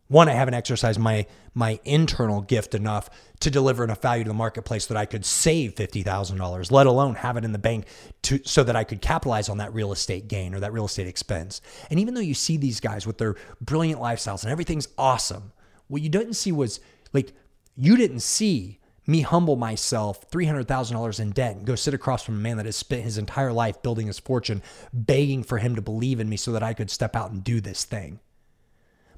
One, 0.08 0.28
I 0.28 0.34
haven't 0.34 0.56
exercised 0.56 1.00
my 1.00 1.26
my 1.56 1.80
internal 1.84 2.42
gift 2.42 2.76
enough 2.76 3.10
to 3.40 3.50
deliver 3.50 3.84
enough 3.84 4.02
value 4.02 4.24
to 4.24 4.28
the 4.28 4.36
marketplace 4.36 4.86
that 4.88 4.98
I 4.98 5.06
could 5.06 5.26
save 5.26 5.74
fifty 5.74 6.04
thousand 6.04 6.38
dollars, 6.38 6.72
let 6.72 6.86
alone 6.86 7.16
have 7.16 7.38
it 7.38 7.46
in 7.46 7.54
the 7.54 7.58
bank 7.58 7.88
to 8.24 8.40
so 8.46 8.64
that 8.64 8.76
I 8.76 8.84
could 8.84 9.02
capitalize 9.02 9.50
on 9.50 9.58
that 9.58 9.74
real 9.74 9.92
estate 9.92 10.28
gain 10.28 10.54
or 10.54 10.60
that 10.60 10.74
real 10.74 10.86
estate 10.86 11.08
expense. 11.08 11.60
And 11.90 12.00
even 12.00 12.14
though 12.14 12.22
you 12.22 12.36
see 12.36 12.58
these 12.58 12.80
guys 12.80 13.08
with 13.08 13.18
their 13.18 13.36
brilliant 13.62 14.00
lifestyles 14.00 14.44
and 14.44 14.52
everything's 14.52 14.88
awesome, 14.96 15.54
what 15.88 16.04
you 16.04 16.10
didn't 16.10 16.36
see 16.36 16.52
was 16.52 16.80
like 17.12 17.34
you 17.76 17.98
didn't 17.98 18.20
see 18.20 18.80
me 19.08 19.22
humble 19.22 19.56
myself 19.56 20.30
$300,000 20.32 21.20
in 21.20 21.32
debt 21.32 21.56
and 21.56 21.66
go 21.66 21.76
sit 21.76 21.94
across 21.94 22.24
from 22.24 22.36
a 22.36 22.40
man 22.40 22.58
that 22.58 22.66
has 22.66 22.76
spent 22.76 23.04
his 23.04 23.18
entire 23.18 23.54
life 23.54 23.82
building 23.82 24.08
his 24.08 24.20
fortune, 24.20 24.64
begging 24.92 25.44
for 25.44 25.58
him 25.58 25.76
to 25.76 25.82
believe 25.82 26.20
in 26.20 26.30
me 26.30 26.38
so 26.38 26.52
that 26.52 26.64
I 26.64 26.74
could 26.74 26.90
step 26.90 27.16
out 27.16 27.32
and 27.32 27.44
do 27.44 27.62
this 27.62 27.86
thing. 27.86 28.20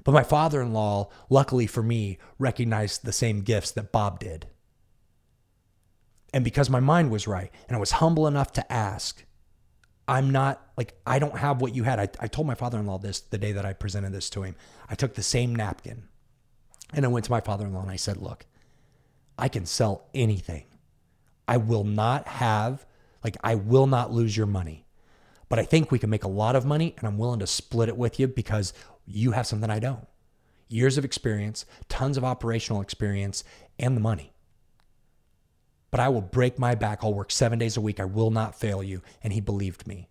But 0.04 0.12
my 0.12 0.22
father 0.22 0.62
in 0.62 0.72
law, 0.72 1.10
luckily 1.28 1.66
for 1.66 1.82
me, 1.82 2.18
recognized 2.38 3.04
the 3.04 3.12
same 3.12 3.42
gifts 3.42 3.70
that 3.72 3.92
Bob 3.92 4.20
did. 4.20 4.46
And 6.32 6.44
because 6.44 6.70
my 6.70 6.80
mind 6.80 7.10
was 7.10 7.26
right 7.26 7.50
and 7.68 7.76
I 7.76 7.80
was 7.80 7.92
humble 7.92 8.26
enough 8.26 8.52
to 8.54 8.72
ask, 8.72 9.24
I'm 10.06 10.30
not 10.30 10.66
like, 10.76 10.94
I 11.06 11.18
don't 11.18 11.36
have 11.36 11.60
what 11.60 11.74
you 11.74 11.82
had. 11.84 11.98
I, 11.98 12.08
I 12.20 12.28
told 12.28 12.46
my 12.46 12.54
father 12.54 12.78
in 12.78 12.86
law 12.86 12.98
this 12.98 13.20
the 13.20 13.38
day 13.38 13.52
that 13.52 13.66
I 13.66 13.72
presented 13.74 14.12
this 14.12 14.30
to 14.30 14.42
him. 14.42 14.56
I 14.88 14.94
took 14.94 15.14
the 15.14 15.22
same 15.22 15.54
napkin 15.54 16.04
and 16.92 17.04
I 17.04 17.08
went 17.08 17.26
to 17.26 17.30
my 17.30 17.40
father 17.40 17.66
in 17.66 17.74
law 17.74 17.82
and 17.82 17.90
I 17.90 17.96
said, 17.96 18.16
Look, 18.16 18.46
I 19.38 19.48
can 19.48 19.64
sell 19.66 20.08
anything. 20.14 20.64
I 21.46 21.56
will 21.56 21.84
not 21.84 22.26
have, 22.28 22.84
like, 23.24 23.36
I 23.42 23.54
will 23.54 23.86
not 23.86 24.12
lose 24.12 24.36
your 24.36 24.46
money. 24.46 24.84
But 25.48 25.58
I 25.58 25.64
think 25.64 25.90
we 25.90 25.98
can 25.98 26.10
make 26.10 26.24
a 26.24 26.28
lot 26.28 26.56
of 26.56 26.66
money 26.66 26.94
and 26.98 27.06
I'm 27.06 27.16
willing 27.16 27.40
to 27.40 27.46
split 27.46 27.88
it 27.88 27.96
with 27.96 28.20
you 28.20 28.28
because 28.28 28.74
you 29.06 29.30
have 29.30 29.46
something 29.46 29.70
I 29.70 29.78
don't. 29.78 30.06
Years 30.68 30.98
of 30.98 31.04
experience, 31.04 31.64
tons 31.88 32.18
of 32.18 32.24
operational 32.24 32.82
experience, 32.82 33.44
and 33.78 33.96
the 33.96 34.00
money. 34.00 34.34
But 35.90 36.00
I 36.00 36.10
will 36.10 36.20
break 36.20 36.58
my 36.58 36.74
back. 36.74 36.98
I'll 37.02 37.14
work 37.14 37.30
seven 37.30 37.58
days 37.58 37.78
a 37.78 37.80
week. 37.80 37.98
I 37.98 38.04
will 38.04 38.30
not 38.30 38.60
fail 38.60 38.82
you. 38.82 39.00
And 39.22 39.32
he 39.32 39.40
believed 39.40 39.86
me. 39.86 40.08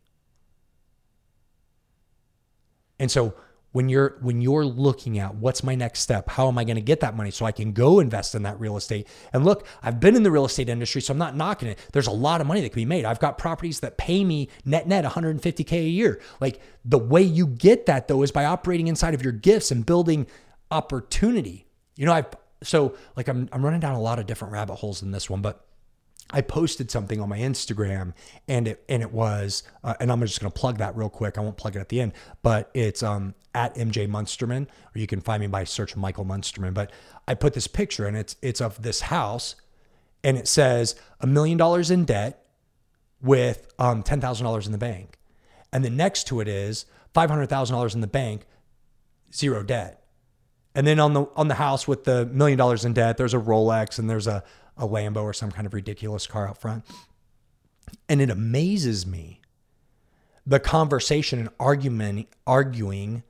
And 3.00 3.12
so 3.12 3.36
when 3.78 3.90
you're 3.90 4.18
when 4.22 4.42
you're 4.42 4.66
looking 4.66 5.20
at 5.20 5.36
what's 5.36 5.64
my 5.64 5.76
next 5.76 6.00
step 6.00 6.28
how 6.32 6.48
am 6.48 6.58
i 6.58 6.64
going 6.64 6.78
to 6.78 6.82
get 6.82 7.02
that 7.02 7.16
money 7.16 7.30
so 7.30 7.46
i 7.46 7.52
can 7.52 7.74
go 7.74 8.00
invest 8.00 8.34
in 8.34 8.42
that 8.42 8.60
real 8.60 8.76
estate? 8.76 9.08
And 9.34 9.46
look 9.46 9.68
i've 9.84 10.00
been 10.00 10.16
in 10.16 10.24
the 10.24 10.32
real 10.32 10.46
estate 10.46 10.68
industry 10.68 11.00
so 11.00 11.14
i'm 11.14 11.20
not 11.20 11.36
knocking 11.36 11.68
it. 11.68 11.78
There's 11.94 12.08
a 12.08 12.12
lot 12.12 12.42
of 12.42 12.48
money 12.48 12.62
that 12.62 12.70
can 12.70 12.82
be 12.82 12.86
made. 12.86 13.06
I've 13.06 13.20
got 13.20 13.38
properties 13.38 13.82
that 13.82 14.00
pay 14.00 14.24
me 14.24 14.50
net 14.66 14.88
net 14.88 15.06
150k 15.06 15.72
a 15.74 15.90
year. 15.90 16.20
Like 16.42 16.60
the 16.84 16.98
way 16.98 17.22
you 17.22 17.46
get 17.46 17.86
that 17.86 18.08
though 18.08 18.24
is 18.24 18.32
by 18.32 18.46
operating 18.46 18.88
inside 18.88 19.14
of 19.14 19.22
your 19.22 19.32
gifts 19.32 19.70
and 19.70 19.86
building 19.86 20.26
opportunity. 20.72 21.68
You 21.98 22.08
know 22.08 22.14
i've 22.14 22.34
so 22.64 22.96
like 23.16 23.28
i'm, 23.28 23.48
I'm 23.52 23.64
running 23.64 23.80
down 23.80 23.94
a 23.94 24.02
lot 24.02 24.18
of 24.18 24.26
different 24.26 24.54
rabbit 24.54 24.74
holes 24.78 25.04
in 25.04 25.12
this 25.12 25.30
one 25.30 25.44
but 25.44 25.67
I 26.32 26.42
posted 26.42 26.92
something 26.92 27.22
on 27.22 27.30
my 27.30 27.40
Instagram 27.40 28.14
and 28.48 28.68
it 28.68 28.84
and 28.90 29.02
it 29.02 29.12
was 29.12 29.64
uh, 29.84 29.94
and 30.00 30.12
I'm 30.12 30.22
just 30.22 30.40
going 30.42 30.52
to 30.52 30.60
plug 30.60 30.78
that 30.80 30.96
real 30.96 31.10
quick. 31.10 31.38
I 31.38 31.42
won't 31.42 31.58
plug 31.58 31.76
it 31.76 31.80
at 31.80 31.90
the 31.90 32.02
end, 32.02 32.14
but 32.44 32.70
it's 32.74 33.02
um 33.02 33.34
at 33.54 33.76
MJ 33.76 34.08
Munsterman 34.08 34.64
or 34.64 35.00
you 35.00 35.08
can 35.08 35.22
find 35.22 35.42
me 35.42 35.48
by 35.48 35.64
search 35.64 35.96
Michael 35.96 36.26
Munsterman, 36.26 36.74
but 36.74 36.92
I 37.28 37.34
put 37.34 37.54
this 37.54 37.68
picture 37.68 38.06
and 38.06 38.18
it's 38.18 38.36
it's 38.42 38.60
of 38.60 38.82
this 38.82 39.02
house 39.02 39.56
and 40.24 40.38
it 40.38 40.48
says 40.48 40.96
a 41.22 41.28
million 41.28 41.58
dollars 41.58 41.90
in 41.90 42.04
debt 42.04 42.44
with 43.22 43.74
um 43.80 44.04
$10,000 44.04 44.66
in 44.66 44.72
the 44.72 44.78
bank. 44.78 45.18
And 45.72 45.84
then 45.84 45.96
next 45.96 46.28
to 46.28 46.42
it 46.42 46.48
is 46.48 46.86
$500,000 47.16 47.96
in 47.96 48.02
the 48.02 48.08
bank, 48.08 48.46
zero 49.34 49.64
debt. 49.64 50.04
And 50.76 50.86
then 50.86 51.00
on 51.00 51.14
the 51.14 51.26
on 51.36 51.48
the 51.48 51.56
house 51.56 51.88
with 51.88 52.04
the 52.04 52.28
million 52.28 52.58
dollars 52.58 52.86
in 52.86 52.94
debt, 52.94 53.18
there's 53.18 53.34
a 53.34 53.40
Rolex 53.40 53.98
and 53.98 54.08
there's 54.08 54.28
a 54.28 54.44
a 54.78 54.88
Lambo 54.88 55.24
or 55.24 55.34
some 55.34 55.52
kind 55.52 55.66
of 55.66 55.74
ridiculous 55.74 56.28
car 56.28 56.48
out 56.48 56.58
front. 56.58 56.86
And 58.10 58.22
it 58.22 58.30
amazes 58.30 59.06
me 59.06 59.42
the 60.46 60.60
conversation 60.60 61.40
and 61.40 61.50
argument 61.60 62.28
arguing 62.46 63.24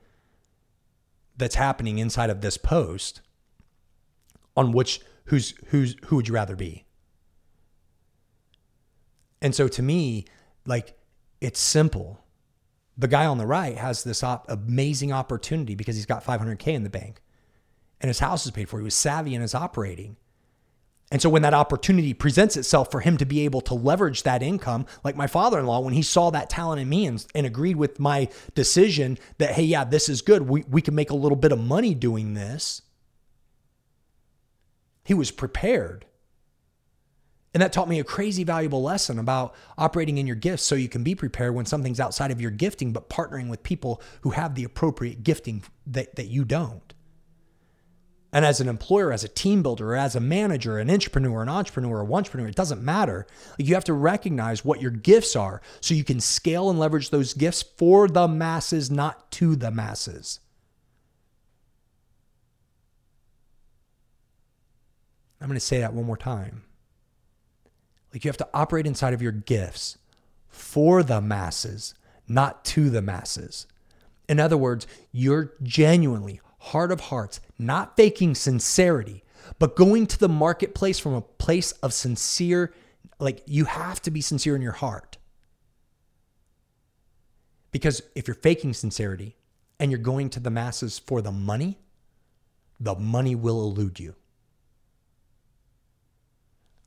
that's 1.36 1.54
happening 1.54 1.98
inside 1.98 2.30
of 2.30 2.40
this 2.40 2.56
post 2.56 3.20
on 4.56 4.72
which 4.72 5.00
who's 5.26 5.54
who's 5.66 5.96
who 6.06 6.16
would 6.16 6.28
you 6.28 6.34
rather 6.34 6.56
be? 6.56 6.84
And 9.40 9.54
so 9.54 9.68
to 9.68 9.82
me, 9.82 10.26
like 10.66 10.98
it's 11.40 11.60
simple. 11.60 12.20
The 12.96 13.08
guy 13.08 13.26
on 13.26 13.38
the 13.38 13.46
right 13.46 13.76
has 13.76 14.02
this 14.02 14.24
op- 14.24 14.50
amazing 14.50 15.12
opportunity 15.12 15.76
because 15.76 15.94
he's 15.94 16.06
got 16.06 16.24
500k 16.24 16.68
in 16.68 16.82
the 16.82 16.90
bank 16.90 17.22
and 18.00 18.08
his 18.08 18.18
house 18.18 18.44
is 18.44 18.52
paid 18.52 18.68
for. 18.68 18.78
He 18.78 18.84
was 18.84 18.94
savvy 18.94 19.34
in 19.34 19.40
his 19.40 19.54
operating. 19.54 20.16
And 21.10 21.22
so 21.22 21.30
when 21.30 21.42
that 21.42 21.54
opportunity 21.54 22.12
presents 22.12 22.56
itself 22.56 22.90
for 22.90 23.00
him 23.00 23.16
to 23.16 23.24
be 23.24 23.40
able 23.40 23.62
to 23.62 23.74
leverage 23.74 24.24
that 24.24 24.42
income, 24.42 24.84
like 25.04 25.16
my 25.16 25.26
father-in-law, 25.26 25.80
when 25.80 25.94
he 25.94 26.02
saw 26.02 26.30
that 26.30 26.50
talent 26.50 26.82
in 26.82 26.88
me 26.88 27.06
and, 27.06 27.24
and 27.34 27.46
agreed 27.46 27.76
with 27.76 27.98
my 27.98 28.28
decision 28.54 29.18
that, 29.38 29.52
hey, 29.52 29.62
yeah, 29.62 29.84
this 29.84 30.10
is 30.10 30.20
good. 30.20 30.48
We, 30.48 30.64
we 30.68 30.82
can 30.82 30.94
make 30.94 31.10
a 31.10 31.16
little 31.16 31.36
bit 31.36 31.52
of 31.52 31.58
money 31.58 31.94
doing 31.94 32.34
this. 32.34 32.82
He 35.04 35.14
was 35.14 35.30
prepared. 35.30 36.04
And 37.54 37.62
that 37.62 37.72
taught 37.72 37.88
me 37.88 37.98
a 37.98 38.04
crazy 38.04 38.44
valuable 38.44 38.82
lesson 38.82 39.18
about 39.18 39.54
operating 39.78 40.18
in 40.18 40.26
your 40.26 40.36
gifts 40.36 40.62
so 40.62 40.74
you 40.74 40.90
can 40.90 41.02
be 41.02 41.14
prepared 41.14 41.54
when 41.54 41.64
something's 41.64 42.00
outside 42.00 42.30
of 42.30 42.42
your 42.42 42.50
gifting, 42.50 42.92
but 42.92 43.08
partnering 43.08 43.48
with 43.48 43.62
people 43.62 44.02
who 44.20 44.30
have 44.30 44.54
the 44.54 44.64
appropriate 44.64 45.22
gifting 45.22 45.62
that, 45.86 46.16
that 46.16 46.26
you 46.26 46.44
don't. 46.44 46.92
And 48.32 48.44
as 48.44 48.60
an 48.60 48.68
employer, 48.68 49.10
as 49.10 49.24
a 49.24 49.28
team 49.28 49.62
builder, 49.62 49.96
as 49.96 50.14
a 50.14 50.20
manager, 50.20 50.78
an 50.78 50.90
entrepreneur, 50.90 51.42
an 51.42 51.48
entrepreneur, 51.48 52.02
a 52.02 52.12
entrepreneur, 52.12 52.48
it 52.48 52.56
doesn't 52.56 52.82
matter. 52.82 53.26
You 53.56 53.74
have 53.74 53.84
to 53.84 53.94
recognize 53.94 54.64
what 54.64 54.82
your 54.82 54.90
gifts 54.90 55.34
are 55.34 55.62
so 55.80 55.94
you 55.94 56.04
can 56.04 56.20
scale 56.20 56.68
and 56.68 56.78
leverage 56.78 57.08
those 57.08 57.32
gifts 57.32 57.62
for 57.62 58.06
the 58.06 58.28
masses, 58.28 58.90
not 58.90 59.30
to 59.32 59.56
the 59.56 59.70
masses. 59.70 60.40
I'm 65.40 65.48
going 65.48 65.54
to 65.54 65.60
say 65.60 65.78
that 65.80 65.94
one 65.94 66.04
more 66.04 66.16
time. 66.16 66.64
Like 68.12 68.24
you 68.24 68.28
have 68.28 68.36
to 68.38 68.48
operate 68.52 68.86
inside 68.86 69.14
of 69.14 69.22
your 69.22 69.32
gifts 69.32 69.98
for 70.48 71.02
the 71.02 71.20
masses, 71.20 71.94
not 72.26 72.64
to 72.66 72.90
the 72.90 73.02
masses. 73.02 73.66
In 74.28 74.40
other 74.40 74.56
words, 74.56 74.86
you're 75.12 75.54
genuinely, 75.62 76.40
heart 76.68 76.92
of 76.92 77.00
hearts, 77.00 77.40
not 77.58 77.96
faking 77.96 78.34
sincerity, 78.34 79.24
but 79.58 79.76
going 79.76 80.06
to 80.06 80.18
the 80.18 80.28
marketplace 80.28 80.98
from 80.98 81.14
a 81.14 81.20
place 81.20 81.72
of 81.72 81.92
sincere, 81.92 82.72
like 83.18 83.42
you 83.46 83.64
have 83.64 84.00
to 84.02 84.10
be 84.10 84.20
sincere 84.20 84.56
in 84.56 84.62
your 84.62 84.72
heart. 84.72 85.18
Because 87.70 88.02
if 88.14 88.26
you're 88.26 88.34
faking 88.34 88.74
sincerity 88.74 89.36
and 89.78 89.90
you're 89.90 89.98
going 89.98 90.30
to 90.30 90.40
the 90.40 90.50
masses 90.50 90.98
for 90.98 91.20
the 91.20 91.32
money, 91.32 91.78
the 92.80 92.94
money 92.94 93.34
will 93.34 93.62
elude 93.62 94.00
you. 94.00 94.14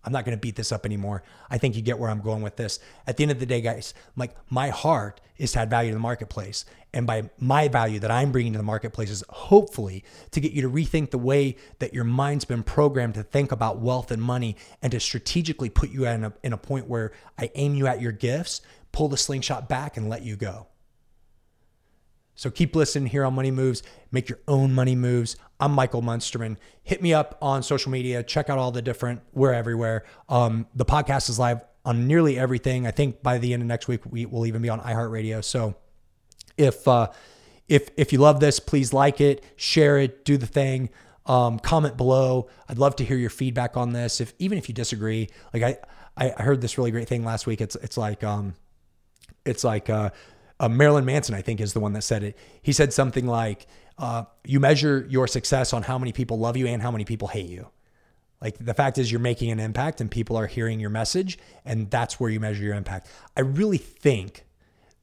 I'm 0.04 0.12
not 0.12 0.26
going 0.26 0.36
to 0.36 0.42
beat 0.42 0.56
this 0.56 0.72
up 0.72 0.86
anymore. 0.86 1.24
I 1.50 1.58
think 1.58 1.76
you 1.76 1.82
get 1.82 2.00
where 2.00 2.10
I'm 2.10 2.22
going 2.22 2.42
with 2.42 2.56
this. 2.56 2.80
At 3.06 3.18
the 3.18 3.24
end 3.24 3.32
of 3.32 3.40
the 3.40 3.46
day, 3.46 3.62
guys, 3.62 3.94
like 4.16 4.36
my 4.50 4.70
heart 4.70 5.22
is 5.38 5.52
to 5.54 5.60
add 5.60 5.70
value 5.70 5.92
to 5.92 5.96
the 5.96 6.00
marketplace. 6.00 6.66
And 6.94 7.08
by 7.08 7.30
my 7.40 7.68
value 7.68 8.00
that 8.00 8.12
I'm 8.12 8.32
bringing 8.32 8.54
to 8.54 8.58
the 8.58 8.64
marketplace 8.64 9.10
is 9.10 9.24
hopefully 9.30 10.04
to 10.32 10.40
get 10.42 10.52
you 10.52 10.62
to 10.64 10.70
rethink 10.70 11.12
the 11.12 11.18
way 11.18 11.56
that 11.80 11.94
your 11.94 12.04
mind's 12.04 12.46
been 12.46 12.64
programmed 12.64 13.14
to 13.14 13.24
think 13.24 13.52
about 13.52 13.80
wealth 13.80 14.12
and 14.12 14.22
money 14.22 14.58
and 14.82 14.92
to 14.92 15.00
strategically 15.00 15.70
put 15.70 15.90
you 15.90 16.08
in 16.08 16.26
a, 16.26 16.34
in 16.44 16.54
a 16.54 16.58
point 16.58 16.88
where 16.88 17.12
I 17.38 17.50
aim 17.56 17.76
you 17.76 17.88
at 17.88 18.02
your 18.02 18.12
gifts, 18.12 18.62
pull 18.92 19.08
the 19.08 19.18
slingshot 19.18 19.70
back 19.70 19.98
and 19.98 20.10
let 20.10 20.24
you 20.24 20.36
go. 20.36 20.68
So 22.36 22.50
keep 22.50 22.76
listening 22.76 23.08
here 23.08 23.26
on 23.26 23.34
Money 23.34 23.52
Moves. 23.52 23.84
Make 24.12 24.30
your 24.30 24.40
own 24.48 24.74
money 24.74 24.96
moves. 24.96 25.36
I'm 25.60 25.72
Michael 25.74 26.02
Munsterman. 26.02 26.58
Hit 26.84 27.02
me 27.02 27.14
up 27.14 27.38
on 27.42 27.62
social 27.62 27.92
media. 27.92 28.24
Check 28.24 28.50
out 28.50 28.58
all 28.58 28.72
the 28.72 28.82
different, 28.82 29.22
we're 29.34 29.54
everywhere. 29.54 30.06
Um, 30.28 30.68
the 30.74 30.86
podcast 30.86 31.30
is 31.30 31.38
live 31.38 31.64
on 31.86 32.08
nearly 32.08 32.38
everything. 32.40 32.88
I 32.88 32.92
think 32.92 33.22
by 33.22 33.38
the 33.38 33.54
end 33.54 33.62
of 33.62 33.68
next 33.68 33.88
week, 33.88 34.02
we 34.10 34.26
will 34.26 34.46
even 34.46 34.62
be 34.62 34.70
on 34.70 34.80
iHeartRadio. 34.80 35.44
So 35.44 35.76
if, 36.58 36.88
uh, 36.88 37.12
if, 37.68 37.90
if 37.96 38.12
you 38.12 38.20
love 38.20 38.40
this, 38.40 38.60
please 38.60 38.92
like 38.92 39.22
it, 39.22 39.44
share 39.56 39.98
it, 39.98 40.26
do 40.26 40.38
the 40.38 40.48
thing. 40.48 40.90
Um, 41.28 41.60
comment 41.60 41.98
below. 41.98 42.50
I'd 42.68 42.80
love 42.80 42.96
to 42.98 43.06
hear 43.06 43.18
your 43.18 43.30
feedback 43.30 43.78
on 43.78 43.94
this. 43.94 44.20
If 44.20 44.34
even 44.40 44.58
if 44.58 44.68
you 44.68 44.74
disagree, 44.74 45.30
like 45.54 45.62
I, 45.62 45.78
I 46.18 46.42
heard 46.42 46.62
this 46.62 46.78
really 46.78 46.92
great 46.92 47.08
thing 47.08 47.24
last 47.24 47.46
week. 47.46 47.62
It's 47.62 47.76
it's 47.76 47.96
like 47.96 48.24
um, 48.24 48.56
it's 49.46 49.64
like 49.64 49.90
uh, 49.90 50.10
uh, 50.62 50.70
Marilyn 50.70 51.06
Manson, 51.06 51.34
I 51.34 51.42
think, 51.42 51.60
is 51.60 51.74
the 51.74 51.80
one 51.80 51.94
that 51.94 52.04
said 52.04 52.24
it. 52.24 52.38
He 52.62 52.72
said 52.72 52.94
something 52.94 53.26
like, 53.26 53.66
uh, 53.98 54.26
"You 54.46 54.60
measure 54.60 55.08
your 55.10 55.28
success 55.28 55.74
on 55.74 55.82
how 55.82 55.98
many 55.98 56.12
people 56.12 56.38
love 56.38 56.56
you 56.56 56.68
and 56.68 56.82
how 56.84 56.92
many 56.92 57.04
people 57.04 57.28
hate 57.28 57.50
you." 57.50 57.68
Like 58.40 58.58
the 58.60 58.76
fact 58.76 59.00
is, 59.00 59.12
you're 59.12 59.20
making 59.20 59.50
an 59.52 59.60
impact 59.60 60.02
and 60.02 60.10
people 60.10 60.38
are 60.38 60.46
hearing 60.46 60.80
your 60.80 60.92
message, 60.92 61.40
and 61.66 61.90
that's 61.90 62.20
where 62.20 62.30
you 62.30 62.40
measure 62.40 62.64
your 62.64 62.76
impact. 62.76 63.08
I 63.36 63.42
really 63.42 63.80
think 63.80 64.46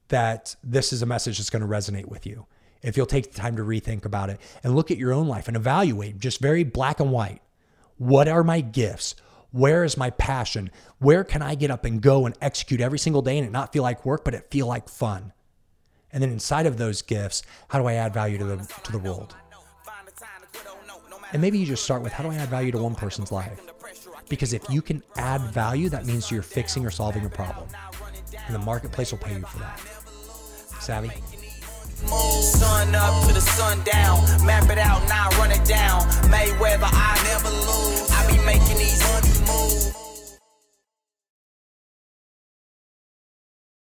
that 0.08 0.54
this 0.62 0.92
is 0.92 1.02
a 1.02 1.06
message 1.06 1.38
that's 1.38 1.50
going 1.50 1.62
to 1.62 1.68
resonate 1.68 2.06
with 2.06 2.24
you 2.24 2.46
if 2.80 2.96
you'll 2.96 3.06
take 3.06 3.32
the 3.32 3.38
time 3.38 3.56
to 3.56 3.62
rethink 3.62 4.04
about 4.04 4.30
it 4.30 4.40
and 4.62 4.76
look 4.76 4.92
at 4.92 4.96
your 4.96 5.12
own 5.12 5.26
life 5.26 5.48
and 5.48 5.56
evaluate 5.56 6.18
just 6.18 6.40
very 6.40 6.62
black 6.62 7.00
and 7.00 7.10
white. 7.10 7.42
What 7.96 8.28
are 8.28 8.44
my 8.44 8.60
gifts? 8.60 9.16
Where 9.50 9.82
is 9.82 9.96
my 9.96 10.10
passion? 10.10 10.70
Where 11.00 11.24
can 11.24 11.42
I 11.42 11.56
get 11.56 11.72
up 11.72 11.84
and 11.84 12.00
go 12.00 12.26
and 12.26 12.36
execute 12.40 12.80
every 12.80 13.00
single 13.00 13.22
day 13.22 13.38
and 13.38 13.46
it 13.46 13.50
not 13.50 13.72
feel 13.72 13.82
like 13.82 14.06
work, 14.06 14.24
but 14.24 14.34
it 14.34 14.50
feel 14.50 14.68
like 14.68 14.88
fun? 14.88 15.32
And 16.12 16.22
then 16.22 16.30
inside 16.30 16.66
of 16.66 16.78
those 16.78 17.02
gifts, 17.02 17.42
how 17.68 17.78
do 17.78 17.86
I 17.86 17.94
add 17.94 18.14
value 18.14 18.38
to 18.38 18.44
the 18.44 18.56
to 18.84 18.92
the 18.92 18.98
world? 18.98 19.34
And 21.32 21.42
maybe 21.42 21.58
you 21.58 21.66
just 21.66 21.84
start 21.84 22.02
with 22.02 22.12
how 22.12 22.24
do 22.24 22.30
I 22.30 22.36
add 22.36 22.48
value 22.48 22.72
to 22.72 22.78
one 22.78 22.94
person's 22.94 23.30
life? 23.30 23.60
Because 24.28 24.52
if 24.52 24.68
you 24.70 24.80
can 24.80 25.02
add 25.16 25.40
value, 25.42 25.88
that 25.90 26.06
means 26.06 26.30
you're 26.30 26.42
fixing 26.42 26.84
or 26.86 26.90
solving 26.90 27.24
a 27.24 27.28
problem. 27.28 27.68
And 28.46 28.54
the 28.54 28.58
marketplace 28.60 29.12
will 29.12 29.18
pay 29.18 29.34
you 29.34 29.42
for 29.42 29.58
that. 29.58 29.80
Savvy? 30.80 31.10
Sun 32.06 32.94
up 32.94 33.26
to 33.26 33.34
the 33.34 33.40
map 34.44 34.70
it 34.70 34.78
out, 34.78 35.06
now 35.08 35.28
run 35.38 35.50
it 35.50 35.64
down. 35.66 36.02
Mayweather, 36.30 36.88
I 36.90 37.20
never 37.24 37.50
lose. 37.50 38.10
I 38.10 38.30
be 38.30 38.38
making 38.44 38.78
these. 38.78 40.07